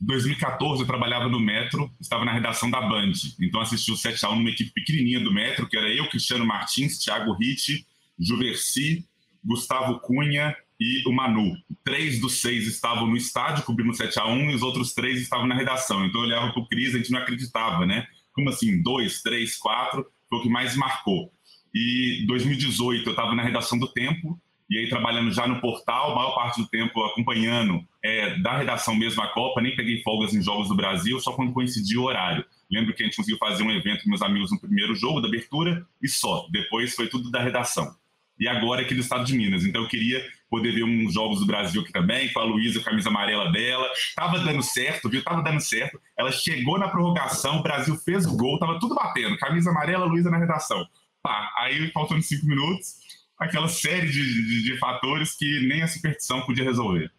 Em 0.00 0.06
2014 0.06 0.82
eu 0.82 0.86
trabalhava 0.86 1.28
no 1.28 1.40
Metro, 1.40 1.90
estava 2.00 2.24
na 2.24 2.32
redação 2.32 2.70
da 2.70 2.80
Band. 2.80 3.12
Então 3.40 3.60
assisti 3.60 3.90
o 3.90 3.94
7x1 3.94 4.36
numa 4.36 4.50
equipe 4.50 4.70
pequenininha 4.72 5.20
do 5.20 5.32
Metro, 5.32 5.66
que 5.66 5.76
era 5.76 5.88
eu, 5.88 6.08
Cristiano 6.08 6.46
Martins, 6.46 6.98
Thiago 6.98 7.32
Ritt, 7.32 7.86
Juverci, 8.18 9.04
Gustavo 9.44 9.98
Cunha 10.00 10.54
e 10.78 11.02
o 11.08 11.12
Manu. 11.12 11.56
Três 11.82 12.20
dos 12.20 12.40
seis 12.40 12.66
estavam 12.66 13.06
no 13.06 13.16
estádio 13.16 13.64
cobrindo 13.64 13.90
o 13.90 13.94
7x1 13.94 14.52
e 14.52 14.54
os 14.54 14.62
outros 14.62 14.94
três 14.94 15.20
estavam 15.20 15.46
na 15.46 15.54
redação. 15.54 16.04
Então 16.04 16.20
eu 16.20 16.26
olhava 16.26 16.52
para 16.52 16.62
o 16.62 16.68
Cris, 16.68 16.94
a 16.94 16.98
gente 16.98 17.10
não 17.10 17.18
acreditava, 17.18 17.84
né? 17.84 18.06
Como 18.32 18.50
assim? 18.50 18.80
Dois, 18.80 19.20
três, 19.20 19.56
quatro, 19.56 20.06
foi 20.28 20.38
o 20.38 20.42
que 20.42 20.48
mais 20.48 20.76
marcou. 20.76 21.32
E 21.74 22.24
2018 22.26 23.04
eu 23.04 23.10
estava 23.10 23.34
na 23.34 23.42
redação 23.42 23.78
do 23.78 23.88
Tempo, 23.88 24.40
e 24.70 24.78
aí 24.78 24.88
trabalhando 24.88 25.32
já 25.32 25.46
no 25.46 25.60
portal, 25.60 26.14
maior 26.14 26.34
parte 26.34 26.60
do 26.60 26.68
tempo 26.68 27.02
acompanhando 27.02 27.82
é, 28.04 28.38
da 28.40 28.58
redação 28.58 28.94
mesmo 28.94 29.22
a 29.22 29.28
Copa, 29.28 29.60
nem 29.62 29.74
peguei 29.74 30.02
folgas 30.02 30.34
em 30.34 30.42
jogos 30.42 30.68
do 30.68 30.76
Brasil, 30.76 31.18
só 31.20 31.32
quando 31.32 31.52
coincidiu 31.52 32.02
o 32.02 32.04
horário. 32.04 32.44
Lembro 32.70 32.94
que 32.94 33.02
a 33.02 33.06
gente 33.06 33.16
conseguiu 33.16 33.38
fazer 33.38 33.62
um 33.62 33.70
evento 33.70 34.04
com 34.04 34.10
meus 34.10 34.20
amigos 34.20 34.50
no 34.52 34.60
primeiro 34.60 34.94
jogo 34.94 35.20
da 35.20 35.28
abertura 35.28 35.86
e 36.02 36.08
só. 36.08 36.46
Depois 36.50 36.94
foi 36.94 37.08
tudo 37.08 37.30
da 37.30 37.40
redação. 37.40 37.94
E 38.38 38.46
agora 38.46 38.82
aqui 38.82 38.94
do 38.94 39.00
estado 39.00 39.24
de 39.24 39.34
Minas. 39.34 39.64
Então 39.64 39.82
eu 39.82 39.88
queria 39.88 40.24
poder 40.50 40.72
ver 40.72 40.84
uns 40.84 41.12
jogos 41.12 41.40
do 41.40 41.46
Brasil 41.46 41.80
aqui 41.80 41.92
também, 41.92 42.32
com 42.32 42.40
a 42.40 42.44
Luísa, 42.44 42.80
camisa 42.82 43.08
amarela 43.08 43.50
dela. 43.50 43.88
Tava 44.14 44.38
dando 44.38 44.62
certo, 44.62 45.08
viu? 45.08 45.22
Tava 45.24 45.42
dando 45.42 45.60
certo. 45.60 46.00
Ela 46.16 46.30
chegou 46.30 46.78
na 46.78 46.88
prorrogação, 46.88 47.58
o 47.58 47.62
Brasil 47.62 47.96
fez 47.96 48.26
o 48.26 48.36
gol, 48.36 48.58
tava 48.58 48.78
tudo 48.78 48.94
batendo. 48.94 49.36
Camisa 49.38 49.70
amarela, 49.70 50.04
Luísa 50.04 50.30
na 50.30 50.38
redação. 50.38 50.86
Pá, 51.22 51.52
aí 51.58 51.90
faltando 51.90 52.22
cinco 52.22 52.46
minutos, 52.46 52.94
aquela 53.38 53.68
série 53.68 54.06
de, 54.06 54.22
de, 54.22 54.64
de 54.64 54.78
fatores 54.78 55.36
que 55.36 55.66
nem 55.68 55.82
a 55.82 55.88
superstição 55.88 56.44
podia 56.44 56.64
resolver. 56.64 57.10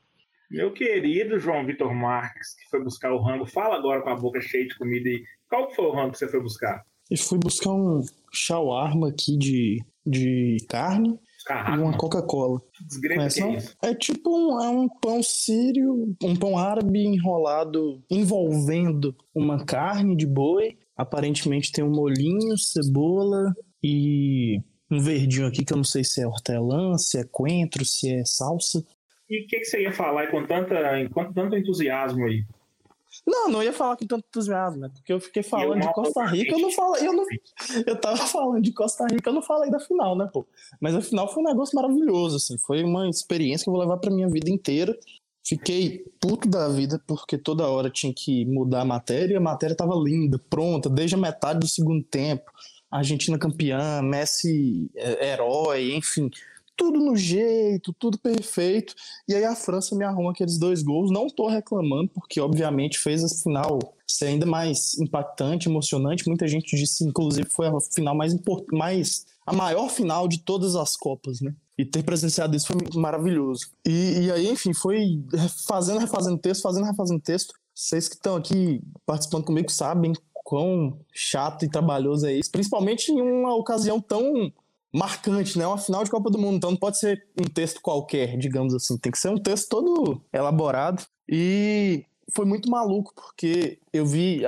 Meu 0.51 0.73
querido 0.73 1.39
João 1.39 1.65
Vitor 1.65 1.93
Marques, 1.93 2.55
que 2.55 2.69
foi 2.69 2.83
buscar 2.83 3.13
o 3.13 3.21
rango, 3.21 3.45
fala 3.45 3.75
agora 3.75 4.01
com 4.01 4.09
a 4.09 4.15
boca 4.15 4.41
cheia 4.41 4.67
de 4.67 4.75
comida 4.77 5.07
e 5.07 5.23
qual 5.47 5.71
foi 5.73 5.85
o 5.85 5.91
rango 5.91 6.11
que 6.11 6.17
você 6.17 6.27
foi 6.27 6.41
buscar? 6.41 6.83
Eu 7.09 7.17
fui 7.17 7.37
buscar 7.37 7.71
um 7.71 8.01
shawarma 8.33 9.09
aqui 9.09 9.37
de, 9.37 9.83
de 10.05 10.57
carne 10.67 11.19
Caraca, 11.45 11.75
e 11.75 11.79
uma 11.79 11.97
Coca-Cola. 11.97 12.59
Conhece, 13.01 13.43
é, 13.43 13.89
é 13.89 13.95
tipo 13.95 14.29
um, 14.29 14.61
é 14.61 14.69
um 14.69 14.87
pão 14.87 15.21
sírio, 15.23 16.15
um 16.21 16.35
pão 16.35 16.57
árabe 16.57 16.99
enrolado, 16.99 18.03
envolvendo 18.09 19.15
uma 19.33 19.63
carne 19.65 20.15
de 20.15 20.27
boi. 20.27 20.77
Aparentemente 20.95 21.71
tem 21.71 21.83
um 21.83 21.91
molhinho, 21.91 22.57
cebola 22.57 23.53
e 23.81 24.61
um 24.89 24.99
verdinho 24.99 25.47
aqui 25.47 25.63
que 25.63 25.73
eu 25.73 25.77
não 25.77 25.83
sei 25.83 26.03
se 26.03 26.21
é 26.21 26.27
hortelã, 26.27 26.97
se 26.97 27.17
é 27.17 27.23
coentro, 27.23 27.85
se 27.85 28.13
é 28.13 28.25
salsa. 28.25 28.83
E 29.29 29.43
o 29.43 29.47
que, 29.47 29.59
que, 29.59 29.65
você 29.65 29.83
ia 29.83 29.91
falar 29.91 30.27
com, 30.27 30.45
tanta, 30.45 30.75
com 31.13 31.31
tanto 31.31 31.55
entusiasmo 31.55 32.25
aí? 32.25 32.43
Não, 33.25 33.49
não 33.49 33.61
ia 33.61 33.73
falar 33.73 33.95
com 33.95 34.07
tanto 34.07 34.25
entusiasmo, 34.27 34.79
né? 34.79 34.89
Porque 34.93 35.13
eu 35.13 35.19
fiquei 35.19 35.43
falando 35.43 35.83
eu 35.83 35.87
de 35.87 35.93
Costa 35.93 36.25
Rica, 36.25 36.55
eu 36.55 36.59
não 36.59 36.71
falei, 36.73 37.07
eu 37.07 37.13
não, 37.13 37.25
eu 37.85 37.95
tava 37.95 38.17
falando 38.17 38.63
de 38.63 38.71
Costa 38.71 39.05
Rica, 39.05 39.29
eu 39.29 39.33
não 39.33 39.41
falei 39.41 39.69
da 39.69 39.79
final, 39.79 40.17
né, 40.17 40.27
pô? 40.31 40.47
Mas 40.81 40.95
a 40.95 41.01
final 41.01 41.31
foi 41.31 41.43
um 41.43 41.47
negócio 41.47 41.75
maravilhoso, 41.75 42.37
assim, 42.37 42.57
foi 42.57 42.83
uma 42.83 43.07
experiência 43.07 43.65
que 43.65 43.69
eu 43.69 43.73
vou 43.73 43.81
levar 43.81 43.97
pra 43.97 44.11
minha 44.11 44.27
vida 44.27 44.49
inteira. 44.49 44.97
Fiquei 45.43 46.05
puto 46.19 46.47
da 46.47 46.67
vida 46.67 47.01
porque 47.07 47.37
toda 47.37 47.67
hora 47.67 47.89
tinha 47.89 48.13
que 48.13 48.45
mudar 48.45 48.81
a 48.81 48.85
matéria 48.85 49.33
e 49.33 49.37
a 49.37 49.41
matéria 49.41 49.75
tava 49.75 49.95
linda, 49.95 50.39
pronta, 50.49 50.89
desde 50.89 51.15
a 51.15 51.17
metade 51.17 51.59
do 51.59 51.67
segundo 51.67 52.03
tempo. 52.03 52.51
Argentina 52.91 53.37
campeã, 53.37 54.01
Messi 54.01 54.89
é, 54.95 55.31
herói, 55.31 55.93
enfim 55.93 56.29
tudo 56.79 56.97
no 56.97 57.13
jeito, 57.13 57.91
tudo 57.91 58.17
perfeito. 58.17 58.95
E 59.27 59.35
aí 59.35 59.43
a 59.43 59.53
França 59.53 59.93
me 59.93 60.05
arruma 60.05 60.31
aqueles 60.31 60.57
dois 60.57 60.81
gols. 60.81 61.11
Não 61.11 61.27
tô 61.27 61.49
reclamando, 61.49 62.07
porque 62.07 62.39
obviamente 62.39 62.97
fez 62.97 63.21
a 63.21 63.27
final 63.27 63.79
ser 64.07 64.27
ainda 64.27 64.45
mais 64.45 64.97
impactante, 64.97 65.67
emocionante. 65.67 66.25
Muita 66.25 66.47
gente 66.47 66.77
disse, 66.77 67.03
inclusive, 67.03 67.49
foi 67.49 67.67
a 67.67 67.73
final 67.93 68.15
mais 68.15 68.33
importante, 68.33 68.73
mais 68.73 69.25
a 69.45 69.51
maior 69.51 69.89
final 69.89 70.25
de 70.25 70.39
todas 70.39 70.77
as 70.77 70.95
Copas, 70.95 71.41
né? 71.41 71.53
E 71.77 71.83
ter 71.83 72.01
presenciado 72.01 72.55
isso 72.55 72.67
foi 72.67 72.77
maravilhoso. 72.95 73.67
E, 73.85 74.21
e 74.21 74.31
aí, 74.31 74.49
enfim, 74.49 74.73
foi 74.73 75.21
fazendo, 75.67 75.99
refazendo 75.99 76.37
texto, 76.37 76.61
fazendo, 76.61 76.85
refazendo 76.85 77.19
texto. 77.19 77.53
Vocês 77.75 78.07
que 78.07 78.15
estão 78.15 78.35
aqui 78.35 78.81
participando 79.05 79.43
comigo 79.45 79.69
sabem 79.71 80.13
quão 80.49 80.97
chato 81.13 81.63
e 81.63 81.69
trabalhoso 81.69 82.25
é 82.25 82.33
isso, 82.33 82.49
principalmente 82.49 83.11
em 83.11 83.21
uma 83.21 83.53
ocasião 83.53 84.01
tão 84.01 84.51
marcante, 84.91 85.59
né? 85.59 85.67
Uma 85.67 85.77
final 85.77 86.03
de 86.03 86.09
Copa 86.09 86.31
do 86.31 86.39
Mundo, 86.39 86.55
então 86.55 86.71
não 86.71 86.77
pode 86.77 86.97
ser 86.97 87.23
um 87.39 87.47
texto 87.47 87.79
qualquer, 87.79 88.35
digamos 88.35 88.73
assim. 88.73 88.97
Tem 88.97 89.11
que 89.11 89.19
ser 89.19 89.29
um 89.29 89.37
texto 89.37 89.69
todo 89.69 90.19
elaborado. 90.33 91.05
E 91.31 92.03
foi 92.33 92.45
muito 92.45 92.67
maluco, 92.67 93.13
porque 93.13 93.77
eu 93.91 94.05
vi. 94.05 94.41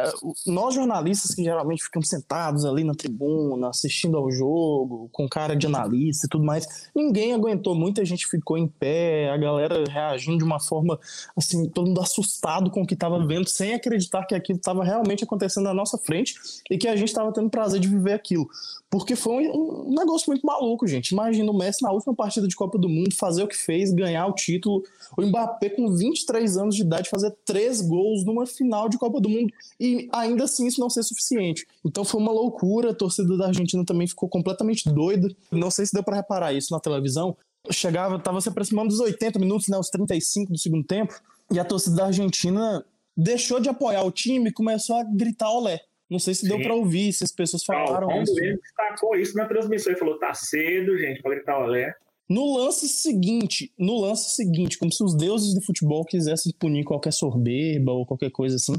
Nós 0.46 0.76
jornalistas 0.76 1.34
que 1.34 1.44
geralmente 1.44 1.84
ficamos 1.84 2.08
sentados 2.08 2.66
ali 2.66 2.84
na 2.84 2.94
tribuna, 2.94 3.70
assistindo 3.70 4.18
ao 4.18 4.32
jogo, 4.32 5.10
com 5.12 5.28
cara 5.28 5.56
de 5.56 5.66
analista 5.68 6.26
e 6.26 6.30
tudo 6.30 6.44
mais, 6.44 6.90
ninguém 6.96 7.34
aguentou. 7.34 7.76
Muita 7.76 8.04
gente 8.06 8.28
ficou 8.28 8.58
em 8.58 8.68
pé, 8.68 9.30
a 9.30 9.38
galera 9.38 9.84
reagindo 9.90 10.38
de 10.38 10.44
uma 10.44 10.60
forma 10.60 11.00
assim, 11.36 11.68
todo 11.70 11.88
mundo 11.88 12.02
assustado 12.02 12.70
com 12.70 12.82
o 12.82 12.88
que 12.88 12.94
estava 12.94 13.26
vendo, 13.26 13.48
sem 13.48 13.74
acreditar 13.74 14.26
que 14.26 14.36
aquilo 14.36 14.58
estava 14.58 14.84
realmente 14.84 15.24
acontecendo 15.24 15.66
na 15.66 15.74
nossa 15.74 15.98
frente 15.98 16.36
e 16.70 16.78
que 16.78 16.88
a 16.88 16.96
gente 16.96 17.10
estava 17.10 17.32
tendo 17.34 17.50
prazer 17.50 17.80
de 17.80 17.88
viver 17.88 18.14
aquilo. 18.14 18.48
Porque 18.90 19.16
foi 19.16 19.48
um, 19.48 19.88
um 19.88 19.96
negócio 19.96 20.30
muito 20.30 20.46
maluco, 20.46 20.86
gente. 20.86 21.12
Imagina 21.12 21.50
o 21.50 21.58
Messi 21.58 21.82
na 21.82 21.92
última 21.92 22.14
partida 22.14 22.46
de 22.46 22.56
Copa 22.56 22.78
do 22.78 22.90
Mundo 22.90 23.16
fazer 23.16 23.42
o 23.42 23.48
que 23.48 23.56
fez, 23.56 23.92
ganhar 23.94 24.28
o 24.28 24.34
título. 24.34 24.84
O 25.18 25.22
Mbappé, 25.26 25.70
com 25.70 25.96
23 25.96 26.58
anos 26.58 26.76
de 26.76 26.82
idade, 26.82 27.10
fazer 27.10 27.34
três 27.46 27.80
gols 27.82 28.26
numa 28.26 28.46
final 28.46 28.90
de 28.90 28.98
Copa 28.98 29.22
do 29.22 29.30
Mundo 29.32 29.54
e 29.80 30.10
ainda 30.12 30.44
assim 30.44 30.68
isso 30.68 30.80
não 30.80 30.90
ser 30.90 31.04
suficiente. 31.04 31.66
Então 31.86 32.04
foi 32.04 32.22
uma 32.22 32.32
loucura, 32.32 32.92
a 32.92 32.94
torcida 32.94 33.38
da 33.38 33.48
Argentina 33.48 33.84
também 33.86 34.08
ficou 34.08 34.30
completamente 34.30 34.90
doida. 34.90 35.30
Não 35.52 35.72
sei 35.72 35.86
se 35.86 35.94
deu 35.94 36.04
para 36.04 36.18
reparar 36.18 36.54
isso 36.54 36.74
na 36.74 36.80
televisão. 36.80 37.36
Chegava, 37.70 38.20
tava 38.20 38.42
se 38.42 38.50
aproximando 38.50 38.90
dos 38.90 39.00
80 39.00 39.40
minutos, 39.40 39.68
né, 39.68 39.78
os 39.78 39.90
35 39.90 40.52
do 40.52 40.58
segundo 40.58 40.84
tempo, 40.84 41.14
e 41.52 41.60
a 41.60 41.66
torcida 41.66 41.96
da 41.98 42.06
Argentina 42.08 42.84
deixou 43.16 43.60
de 43.60 43.70
apoiar 43.70 44.04
o 44.04 44.12
time 44.12 44.50
e 44.50 44.54
começou 44.54 44.96
a 44.96 45.04
gritar 45.04 45.52
olé. 45.52 45.80
Não 46.10 46.20
sei 46.20 46.34
se 46.34 46.42
Sim. 46.42 46.50
deu 46.50 46.62
para 46.62 46.74
ouvir, 46.74 47.14
se 47.14 47.24
as 47.24 47.32
pessoas 47.32 47.64
falaram 47.64 48.08
não, 48.08 48.22
isso. 48.22 48.38
Ele 48.38 48.58
destacou 48.58 49.16
isso 49.16 49.38
na 49.38 49.46
transmissão 49.46 49.94
e 49.94 49.96
falou: 49.96 50.20
tá 50.20 50.34
cedo, 50.34 50.98
gente, 50.98 51.22
para 51.22 51.36
gritar 51.36 51.58
olé. 51.58 51.96
No 52.32 52.58
lance 52.58 52.88
seguinte, 52.88 53.74
no 53.78 54.00
lance 54.00 54.30
seguinte, 54.30 54.78
como 54.78 54.90
se 54.90 55.04
os 55.04 55.14
deuses 55.14 55.54
do 55.54 55.62
futebol 55.62 56.06
quisessem 56.06 56.54
punir 56.58 56.86
qualquer 56.86 57.12
soberba 57.12 57.92
ou 57.92 58.06
qualquer 58.06 58.32
coisa 58.32 58.56
assim. 58.56 58.74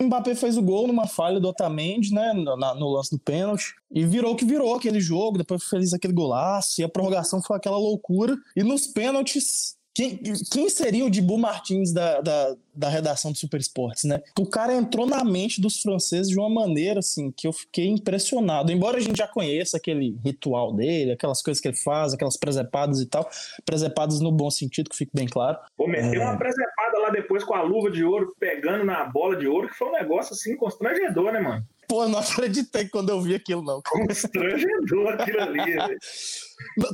Mbappé 0.00 0.34
fez 0.34 0.56
o 0.56 0.62
gol 0.62 0.86
numa 0.86 1.06
falha 1.06 1.38
do 1.38 1.48
Otamendi, 1.48 2.14
né, 2.14 2.32
no, 2.32 2.56
no 2.56 2.88
lance 2.88 3.10
do 3.10 3.18
pênalti, 3.18 3.74
e 3.90 4.06
virou 4.06 4.32
o 4.32 4.36
que 4.36 4.46
virou 4.46 4.74
aquele 4.74 5.00
jogo, 5.00 5.36
depois 5.36 5.64
fez 5.64 5.92
aquele 5.92 6.14
golaço, 6.14 6.80
e 6.80 6.84
a 6.84 6.88
prorrogação 6.88 7.42
foi 7.42 7.58
aquela 7.58 7.76
loucura, 7.76 8.34
e 8.56 8.62
nos 8.62 8.86
pênaltis 8.86 9.75
quem, 9.96 10.20
quem, 10.52 10.68
seria 10.68 11.06
o 11.06 11.10
Dibu 11.10 11.38
Martins 11.38 11.90
da, 11.90 12.20
da, 12.20 12.54
da, 12.74 12.88
redação 12.90 13.32
do 13.32 13.38
Super 13.38 13.58
Esportes, 13.58 14.04
né? 14.04 14.20
O 14.38 14.44
cara 14.44 14.74
entrou 14.74 15.06
na 15.06 15.24
mente 15.24 15.58
dos 15.58 15.80
franceses 15.80 16.28
de 16.28 16.38
uma 16.38 16.50
maneira, 16.50 17.00
assim, 17.00 17.32
que 17.32 17.48
eu 17.48 17.52
fiquei 17.52 17.86
impressionado. 17.86 18.70
Embora 18.70 18.98
a 18.98 19.00
gente 19.00 19.16
já 19.16 19.26
conheça 19.26 19.78
aquele 19.78 20.14
ritual 20.22 20.74
dele, 20.74 21.12
aquelas 21.12 21.40
coisas 21.40 21.62
que 21.62 21.68
ele 21.68 21.78
faz, 21.78 22.12
aquelas 22.12 22.36
presepadas 22.36 23.00
e 23.00 23.06
tal, 23.06 23.26
presepadas 23.64 24.20
no 24.20 24.30
bom 24.30 24.50
sentido, 24.50 24.90
que 24.90 24.96
fique 24.96 25.12
bem 25.14 25.26
claro. 25.26 25.56
Pô, 25.74 25.88
meteu 25.88 26.20
é... 26.20 26.24
uma 26.26 26.36
presepada 26.36 26.98
lá 26.98 27.08
depois 27.08 27.42
com 27.42 27.54
a 27.54 27.62
luva 27.62 27.90
de 27.90 28.04
ouro, 28.04 28.36
pegando 28.38 28.84
na 28.84 29.02
bola 29.06 29.34
de 29.34 29.48
ouro, 29.48 29.66
que 29.66 29.76
foi 29.76 29.88
um 29.88 29.92
negócio, 29.92 30.34
assim, 30.34 30.54
constrangedor, 30.58 31.32
né, 31.32 31.40
mano? 31.40 31.64
Pô, 31.88 32.06
não 32.06 32.18
acreditei 32.18 32.86
quando 32.86 33.08
eu 33.08 33.22
vi 33.22 33.34
aquilo, 33.34 33.62
não. 33.62 33.80
Constrangedor 33.80 35.14
aquilo 35.14 35.40
ali, 35.40 35.72
velho. 35.72 35.98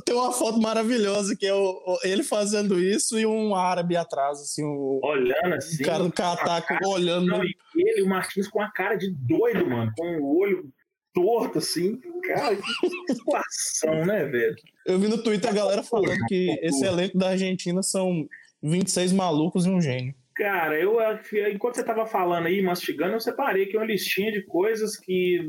Tem 0.05 0.15
uma 0.15 0.31
foto 0.31 0.59
maravilhosa 0.59 1.35
que 1.35 1.45
é 1.45 1.53
o, 1.53 1.99
ele 2.03 2.23
fazendo 2.23 2.79
isso 2.79 3.19
e 3.19 3.25
um 3.25 3.55
árabe 3.55 3.95
atrás, 3.95 4.39
assim, 4.39 4.63
o, 4.63 4.99
olhando 5.03 5.55
assim. 5.55 5.83
O 5.83 5.85
cara 5.85 6.03
do 6.03 6.11
Cataco 6.11 6.73
olhando. 6.87 7.27
Não, 7.27 7.43
ele 7.43 7.55
e 7.99 8.01
o 8.01 8.07
Martins 8.07 8.47
com 8.47 8.61
a 8.61 8.71
cara 8.71 8.95
de 8.95 9.11
doido, 9.11 9.69
mano, 9.69 9.91
com 9.97 10.17
o 10.17 10.39
olho 10.39 10.71
torto, 11.13 11.59
assim. 11.59 11.99
Cara, 12.23 12.55
que 12.55 13.13
situação, 13.13 14.05
né, 14.05 14.25
velho? 14.25 14.55
Eu 14.85 14.99
vi 14.99 15.07
no 15.07 15.21
Twitter 15.21 15.49
a 15.49 15.53
galera 15.53 15.83
falando 15.83 16.17
que 16.27 16.49
esse 16.61 16.85
elenco 16.85 17.17
da 17.17 17.29
Argentina 17.29 17.81
são 17.83 18.27
26 18.61 19.13
malucos 19.13 19.65
e 19.65 19.69
um 19.69 19.79
gênio. 19.79 20.15
Cara, 20.35 20.79
eu 20.79 20.97
enquanto 21.51 21.75
você 21.75 21.81
estava 21.81 22.07
falando 22.07 22.47
aí, 22.47 22.61
mastigando, 22.61 23.13
eu 23.13 23.19
separei 23.19 23.65
aqui 23.65 23.77
uma 23.77 23.85
listinha 23.85 24.31
de 24.31 24.43
coisas 24.43 24.97
que 24.97 25.39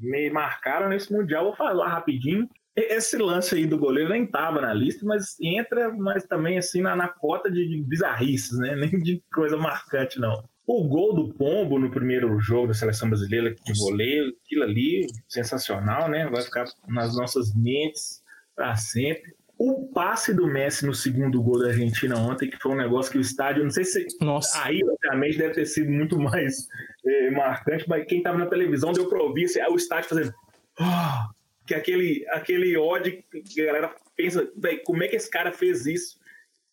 me 0.00 0.30
marcaram 0.30 0.88
nesse 0.88 1.12
Mundial. 1.12 1.44
Vou 1.44 1.56
falar 1.56 1.88
rapidinho. 1.88 2.48
Esse 2.74 3.18
lance 3.18 3.54
aí 3.54 3.66
do 3.66 3.76
goleiro 3.76 4.10
nem 4.10 4.24
estava 4.24 4.60
na 4.60 4.72
lista, 4.72 5.04
mas 5.04 5.36
entra, 5.40 5.92
mas 5.92 6.24
também 6.24 6.56
assim 6.56 6.80
na, 6.80 6.96
na 6.96 7.08
cota 7.08 7.50
de, 7.50 7.68
de 7.68 7.82
bizarrices, 7.82 8.58
né? 8.58 8.74
Nem 8.76 8.90
de 9.02 9.22
coisa 9.32 9.56
marcante, 9.58 10.18
não. 10.18 10.42
O 10.66 10.88
gol 10.88 11.14
do 11.14 11.34
Pombo 11.34 11.78
no 11.78 11.90
primeiro 11.90 12.38
jogo 12.40 12.68
da 12.68 12.74
seleção 12.74 13.08
brasileira 13.08 13.54
de 13.54 13.78
voleio, 13.78 14.32
aquilo 14.44 14.62
ali, 14.62 15.06
sensacional, 15.28 16.08
né? 16.08 16.26
Vai 16.30 16.42
ficar 16.42 16.64
nas 16.88 17.14
nossas 17.14 17.54
mentes 17.54 18.22
para 18.54 18.74
sempre. 18.76 19.34
O 19.58 19.88
passe 19.92 20.32
do 20.32 20.46
Messi 20.46 20.86
no 20.86 20.94
segundo 20.94 21.42
gol 21.42 21.58
da 21.60 21.68
Argentina 21.68 22.16
ontem, 22.16 22.48
que 22.48 22.56
foi 22.56 22.72
um 22.72 22.76
negócio 22.76 23.12
que 23.12 23.18
o 23.18 23.20
estádio, 23.20 23.64
não 23.64 23.70
sei 23.70 23.84
se. 23.84 24.06
Nossa. 24.20 24.64
Aí, 24.64 24.80
obviamente, 24.82 25.36
deve 25.36 25.54
ter 25.54 25.66
sido 25.66 25.90
muito 25.90 26.18
mais 26.18 26.66
é, 27.04 27.30
marcante, 27.32 27.86
mas 27.86 28.06
quem 28.06 28.18
estava 28.18 28.38
na 28.38 28.46
televisão 28.46 28.92
deu 28.92 29.08
para 29.08 29.22
ouvir 29.22 29.44
assim, 29.44 29.60
o 29.62 29.76
estádio 29.76 30.08
fazendo. 30.08 30.34
Oh! 30.80 31.41
Que 31.66 31.74
aquele, 31.74 32.26
aquele 32.30 32.76
ódio 32.76 33.22
que 33.44 33.60
a 33.60 33.66
galera 33.66 33.94
pensa, 34.16 34.50
velho, 34.56 34.82
como 34.84 35.02
é 35.02 35.08
que 35.08 35.16
esse 35.16 35.30
cara 35.30 35.52
fez 35.52 35.86
isso? 35.86 36.18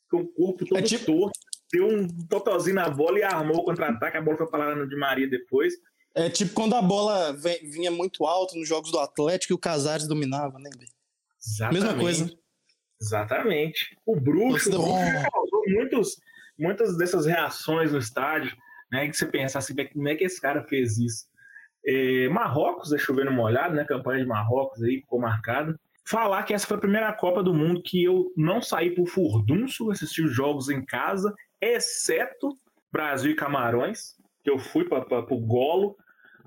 Com 0.10 0.22
o 0.22 0.28
corpo 0.28 0.66
todo 0.66 0.80
é 0.80 0.82
tipo... 0.82 1.06
torto, 1.06 1.40
deu 1.72 1.88
um 1.88 2.08
totalzinho 2.28 2.76
na 2.76 2.90
bola 2.90 3.20
e 3.20 3.24
armou 3.24 3.58
o 3.58 3.64
contra-ataque, 3.64 4.18
a 4.18 4.22
bola 4.22 4.38
foi 4.38 4.48
para 4.48 4.70
lá 4.70 4.76
no 4.76 4.88
de 4.88 4.96
Maria 4.96 5.28
depois. 5.28 5.74
É 6.16 6.30
tipo 6.30 6.54
quando 6.54 6.76
a 6.76 6.82
bola 6.82 7.38
vinha 7.64 7.92
muito 7.92 8.26
alta 8.26 8.58
nos 8.58 8.68
jogos 8.68 8.92
do 8.92 9.00
Atlético 9.00 9.54
e 9.54 9.56
o 9.56 9.60
Casares 9.60 10.08
dominava, 10.08 10.58
né, 10.60 10.70
Exatamente. 11.42 11.84
Mesma 11.84 12.00
coisa. 12.00 12.40
Exatamente. 13.02 13.98
O 14.06 14.20
Bruxo, 14.20 14.70
o 14.70 14.72
Bruxo 14.72 15.32
causou 15.32 15.64
muitos, 15.68 16.20
muitas 16.58 16.98
dessas 16.98 17.26
reações 17.26 17.94
no 17.94 18.00
estádio, 18.00 18.56
né? 18.92 19.08
Que 19.08 19.16
você 19.16 19.26
pensa 19.26 19.60
assim, 19.60 19.74
como 19.94 20.10
é 20.10 20.16
que 20.16 20.26
esse 20.26 20.42
cara 20.42 20.64
fez 20.64 20.98
isso? 20.98 21.29
É, 21.86 22.28
Marrocos, 22.30 22.92
ver 22.92 23.26
no 23.26 23.32
molhado, 23.32 23.76
né? 23.76 23.86
Campanha 23.86 24.22
de 24.22 24.28
Marrocos 24.28 24.82
aí 24.84 25.02
ficou 25.02 25.20
marcada. 25.20 25.80
falar 26.06 26.44
que 26.44 26.54
essa 26.54 26.68
foi 26.68 26.78
a 26.78 26.82
primeira 26.82 27.14
Copa 27.14 27.44
do 27.44 27.54
Mundo 27.54 27.82
que 27.84 28.04
eu 28.04 28.32
não 28.36 28.62
saí 28.62 28.92
por 28.92 29.08
furdunço, 29.08 29.92
assisti 29.92 30.22
os 30.22 30.34
jogos 30.34 30.70
em 30.70 30.84
casa, 30.84 31.34
exceto 31.62 32.58
Brasil 32.92 33.32
e 33.32 33.36
Camarões, 33.36 34.16
que 34.44 34.50
eu 34.50 34.58
fui 34.58 34.86
para 34.86 35.34
o 35.34 35.40
golo 35.40 35.96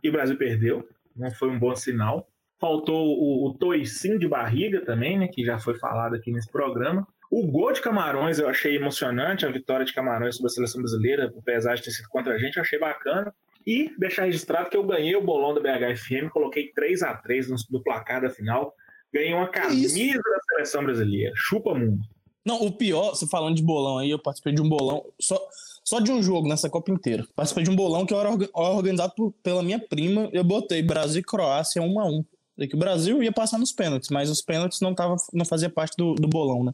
e 0.02 0.08
o 0.08 0.12
Brasil 0.12 0.36
perdeu, 0.36 0.88
não 1.14 1.30
foi 1.30 1.48
um 1.48 1.58
bom 1.58 1.74
sinal. 1.76 2.28
Faltou 2.60 3.06
o, 3.06 3.48
o 3.48 3.54
toicinho 3.54 4.18
de 4.18 4.28
barriga 4.28 4.84
também, 4.84 5.18
né, 5.18 5.28
que 5.28 5.44
já 5.44 5.58
foi 5.58 5.78
falado 5.78 6.14
aqui 6.14 6.30
nesse 6.30 6.50
programa. 6.50 7.06
O 7.30 7.46
gol 7.46 7.72
de 7.72 7.80
Camarões 7.80 8.38
eu 8.38 8.48
achei 8.48 8.76
emocionante, 8.76 9.46
a 9.46 9.50
vitória 9.50 9.86
de 9.86 9.92
Camarões 9.92 10.36
sobre 10.36 10.50
a 10.50 10.54
seleção 10.54 10.82
brasileira, 10.82 11.32
apesar 11.36 11.74
de 11.74 11.82
ter 11.82 11.90
sido 11.90 12.08
contra 12.08 12.34
a 12.34 12.38
gente, 12.38 12.56
eu 12.56 12.62
achei 12.62 12.78
bacana. 12.78 13.34
E 13.66 13.90
deixar 13.99 14.25
registrado 14.25 14.71
que 14.71 14.76
eu 14.76 14.85
ganhei 14.85 15.14
o 15.16 15.23
bolão 15.23 15.54
da 15.54 15.61
BHFM, 15.61 16.31
coloquei 16.31 16.73
3 16.73 17.02
a 17.02 17.14
3 17.14 17.50
no, 17.50 17.57
no 17.71 17.83
placar 17.83 18.23
da 18.23 18.31
final. 18.31 18.75
Ganhei 19.12 19.33
uma 19.35 19.49
camisa 19.49 19.99
da 19.99 20.40
seleção 20.50 20.85
brasileira. 20.85 21.33
Chupa 21.37 21.75
mundo. 21.75 22.00
Não, 22.45 22.61
o 22.62 22.73
pior, 22.73 23.11
você 23.11 23.26
falando 23.26 23.57
de 23.57 23.62
bolão 23.62 23.99
aí, 23.99 24.11
eu 24.11 24.19
participei 24.19 24.52
de 24.52 24.61
um 24.61 24.69
bolão, 24.69 25.04
só, 25.21 25.40
só 25.85 26.00
de 26.00 26.11
um 26.11 26.21
jogo 26.23 26.49
nessa 26.49 26.69
Copa 26.69 26.90
inteira. 26.90 27.25
Participei 27.37 27.62
de 27.62 27.71
um 27.71 27.76
bolão 27.76 28.04
que 28.04 28.12
era 28.12 28.31
organizado 28.54 29.12
por, 29.14 29.33
pela 29.42 29.62
minha 29.62 29.78
prima. 29.78 30.28
Eu 30.33 30.42
botei 30.42 30.83
Brasil 30.83 31.21
e 31.21 31.25
Croácia 31.25 31.81
1 31.81 32.00
a 32.00 32.04
1 32.07 32.25
que 32.69 32.75
o 32.75 32.78
Brasil 32.78 33.23
ia 33.23 33.33
passar 33.33 33.59
nos 33.59 33.73
pênaltis, 33.73 34.09
mas 34.11 34.31
os 34.31 34.42
pênaltis 34.42 34.81
não, 34.81 34.95
tava, 34.95 35.16
não 35.33 35.45
fazia 35.45 35.71
parte 35.71 35.97
do, 35.97 36.14
do 36.14 36.28
bolão, 36.28 36.62
né? 36.62 36.73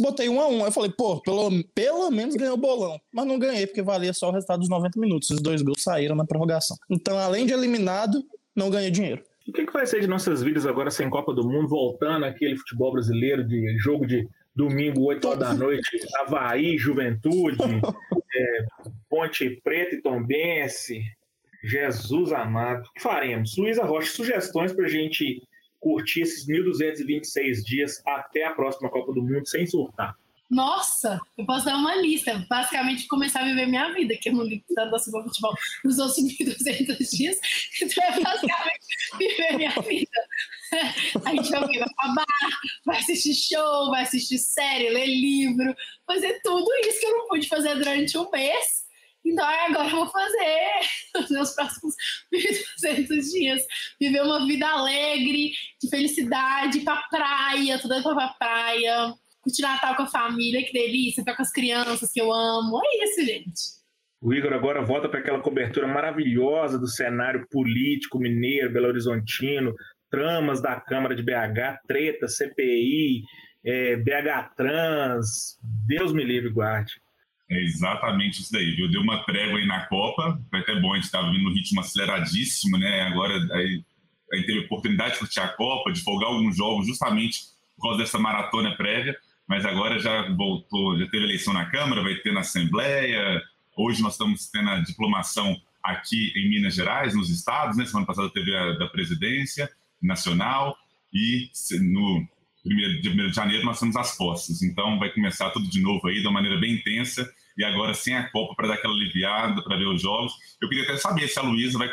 Botei 0.00 0.28
um 0.28 0.40
a 0.40 0.48
um. 0.48 0.64
Eu 0.64 0.72
falei, 0.72 0.90
pô, 0.90 1.20
pelo, 1.20 1.50
pelo 1.74 2.10
menos 2.10 2.34
ganhei 2.34 2.52
o 2.52 2.56
bolão. 2.56 2.98
Mas 3.12 3.26
não 3.26 3.38
ganhei, 3.38 3.66
porque 3.66 3.82
valia 3.82 4.12
só 4.12 4.28
o 4.28 4.32
resultado 4.32 4.60
dos 4.60 4.68
90 4.68 4.98
minutos. 4.98 5.30
Os 5.30 5.40
dois 5.40 5.62
gols 5.62 5.82
saíram 5.82 6.16
na 6.16 6.24
prorrogação. 6.24 6.76
Então, 6.90 7.16
além 7.18 7.46
de 7.46 7.52
eliminado, 7.52 8.22
não 8.56 8.70
ganhei 8.70 8.90
dinheiro. 8.90 9.22
O 9.46 9.52
que, 9.52 9.66
que 9.66 9.72
vai 9.72 9.86
ser 9.86 10.00
de 10.00 10.06
nossas 10.06 10.42
vidas 10.42 10.66
agora 10.66 10.90
sem 10.90 11.08
Copa 11.10 11.32
do 11.34 11.46
Mundo, 11.46 11.68
voltando 11.68 12.24
aquele 12.24 12.56
futebol 12.56 12.92
brasileiro 12.92 13.46
de 13.46 13.76
jogo 13.78 14.06
de 14.06 14.26
domingo, 14.54 15.02
8 15.02 15.28
horas 15.28 15.38
da 15.38 15.54
noite, 15.54 15.98
Havaí, 16.20 16.78
Juventude, 16.78 17.58
é, 18.34 18.66
Ponte 19.08 19.60
Preta 19.62 19.96
e 19.96 20.00
Tombense, 20.00 21.02
Jesus 21.62 22.32
amado. 22.32 22.86
O 22.88 22.92
que 22.94 23.02
faremos? 23.02 23.56
Luísa 23.56 23.84
Rocha, 23.84 24.10
sugestões 24.12 24.72
para 24.72 24.88
gente 24.88 25.42
curtir 25.84 26.22
esses 26.22 26.46
1.226 26.46 27.62
dias 27.62 28.02
até 28.06 28.46
a 28.46 28.54
próxima 28.54 28.88
Copa 28.88 29.12
do 29.12 29.22
Mundo 29.22 29.46
sem 29.46 29.66
surtar? 29.66 30.16
Nossa, 30.50 31.20
eu 31.36 31.44
posso 31.44 31.64
dar 31.64 31.76
uma 31.76 31.94
lista. 31.96 32.46
Basicamente, 32.48 33.06
começar 33.08 33.40
a 33.40 33.44
viver 33.44 33.66
minha 33.66 33.92
vida, 33.92 34.16
que 34.16 34.28
eu 34.28 34.34
não 34.34 34.44
ligo 34.44 34.64
tanto 34.74 34.94
assim 34.94 35.10
para 35.10 35.24
futebol 35.24 35.54
nos 35.84 35.98
outros 35.98 36.18
1.200 36.18 37.16
dias. 37.16 37.38
Então, 37.82 38.04
é 38.04 38.20
basicamente 38.20 38.86
viver 39.18 39.56
minha 39.56 39.70
vida. 39.70 40.20
A 41.24 41.30
gente 41.30 41.50
vai, 41.50 41.60
vai 41.60 41.80
acabar, 41.80 42.24
vai 42.84 42.98
assistir 42.98 43.34
show, 43.34 43.90
vai 43.90 44.02
assistir 44.02 44.38
série, 44.38 44.90
ler 44.90 45.06
livro, 45.06 45.74
fazer 46.06 46.40
tudo 46.42 46.70
isso 46.86 47.00
que 47.00 47.06
eu 47.06 47.12
não 47.12 47.28
pude 47.28 47.48
fazer 47.48 47.74
durante 47.74 48.16
um 48.16 48.30
mês 48.30 48.83
então 49.24 49.46
agora 49.46 49.88
eu 49.88 49.96
vou 49.96 50.06
fazer 50.08 50.70
os 51.18 51.30
meus 51.30 51.54
próximos 51.54 51.94
1.200 52.32 53.06
dias. 53.32 53.62
Viver 54.00 54.22
uma 54.22 54.46
vida 54.46 54.66
alegre, 54.68 55.52
de 55.80 55.88
felicidade, 55.88 56.78
ir 56.78 56.84
pra 56.84 57.02
praia, 57.10 57.78
toda 57.80 58.02
pra 58.02 58.14
pra 58.14 58.28
praia. 58.38 59.14
Curtir 59.42 59.62
Natal 59.62 59.94
com 59.96 60.02
a 60.04 60.06
família, 60.06 60.64
que 60.64 60.72
delícia, 60.72 61.22
ficar 61.22 61.36
com 61.36 61.42
as 61.42 61.52
crianças 61.52 62.10
que 62.10 62.20
eu 62.20 62.32
amo. 62.32 62.80
É 62.82 63.04
isso, 63.04 63.24
gente. 63.24 63.84
O 64.22 64.32
Igor 64.32 64.54
agora 64.54 64.82
volta 64.82 65.06
para 65.06 65.20
aquela 65.20 65.40
cobertura 65.40 65.86
maravilhosa 65.86 66.78
do 66.78 66.88
cenário 66.88 67.46
político 67.50 68.18
mineiro, 68.18 68.72
Belo 68.72 68.88
Horizontino, 68.88 69.74
tramas 70.10 70.62
da 70.62 70.80
Câmara 70.80 71.14
de 71.14 71.22
BH, 71.22 71.82
treta, 71.86 72.26
CPI, 72.26 73.22
é, 73.62 73.96
BH 73.96 74.54
Trans. 74.56 75.58
Deus 75.86 76.14
me 76.14 76.24
livre, 76.24 76.48
guarde. 76.50 76.94
É 77.50 77.62
exatamente 77.62 78.40
isso 78.40 78.52
daí, 78.52 78.70
viu? 78.74 78.90
Deu 78.90 79.02
uma 79.02 79.22
trégua 79.24 79.58
aí 79.58 79.66
na 79.66 79.86
Copa, 79.86 80.40
foi 80.48 80.60
até 80.60 80.80
bom, 80.80 80.92
a 80.92 80.96
gente 80.96 81.04
estava 81.04 81.30
vindo 81.30 81.44
no 81.44 81.52
ritmo 81.52 81.80
aceleradíssimo, 81.80 82.78
né? 82.78 83.02
Agora 83.02 83.34
aí, 83.54 83.84
aí 84.32 84.46
teve 84.46 84.60
oportunidade 84.60 85.14
de 85.14 85.18
curtir 85.18 85.40
a 85.40 85.48
Copa, 85.48 85.92
de 85.92 86.00
folgar 86.00 86.30
alguns 86.30 86.56
jogos 86.56 86.86
justamente 86.86 87.42
por 87.76 87.82
causa 87.82 87.98
dessa 87.98 88.18
maratona 88.18 88.74
prévia, 88.76 89.16
mas 89.46 89.66
agora 89.66 89.98
já 89.98 90.30
voltou, 90.34 90.98
já 90.98 91.06
teve 91.08 91.24
eleição 91.24 91.52
na 91.52 91.66
Câmara, 91.66 92.02
vai 92.02 92.14
ter 92.16 92.32
na 92.32 92.40
Assembleia, 92.40 93.42
hoje 93.76 94.00
nós 94.00 94.12
estamos 94.12 94.48
tendo 94.48 94.70
a 94.70 94.80
diplomação 94.80 95.54
aqui 95.82 96.32
em 96.34 96.48
Minas 96.48 96.74
Gerais, 96.74 97.14
nos 97.14 97.28
estados, 97.28 97.76
né? 97.76 97.84
Semana 97.84 98.06
passada 98.06 98.30
teve 98.30 98.56
a 98.56 98.72
da 98.72 98.86
presidência 98.86 99.70
nacional 100.00 100.74
e 101.12 101.50
no 101.80 102.26
1 102.66 103.00
de 103.00 103.32
janeiro 103.32 103.64
nós 103.64 103.78
temos 103.78 103.96
as 103.96 104.16
postas. 104.16 104.62
Então 104.62 104.98
vai 104.98 105.10
começar 105.10 105.50
tudo 105.50 105.68
de 105.68 105.80
novo 105.80 106.06
aí, 106.08 106.20
de 106.20 106.26
uma 106.26 106.32
maneira 106.32 106.58
bem 106.58 106.74
intensa. 106.74 107.28
E 107.56 107.64
agora 107.64 107.94
sem 107.94 108.16
a 108.16 108.28
Copa 108.30 108.54
para 108.56 108.68
dar 108.68 108.74
aquela 108.74 108.94
aliviada, 108.94 109.62
para 109.62 109.76
ver 109.76 109.86
os 109.86 110.02
jogos. 110.02 110.32
Eu 110.60 110.68
queria 110.68 110.84
até 110.84 110.96
saber 110.96 111.28
se 111.28 111.38
a 111.38 111.42
Luísa 111.42 111.78
vai 111.78 111.88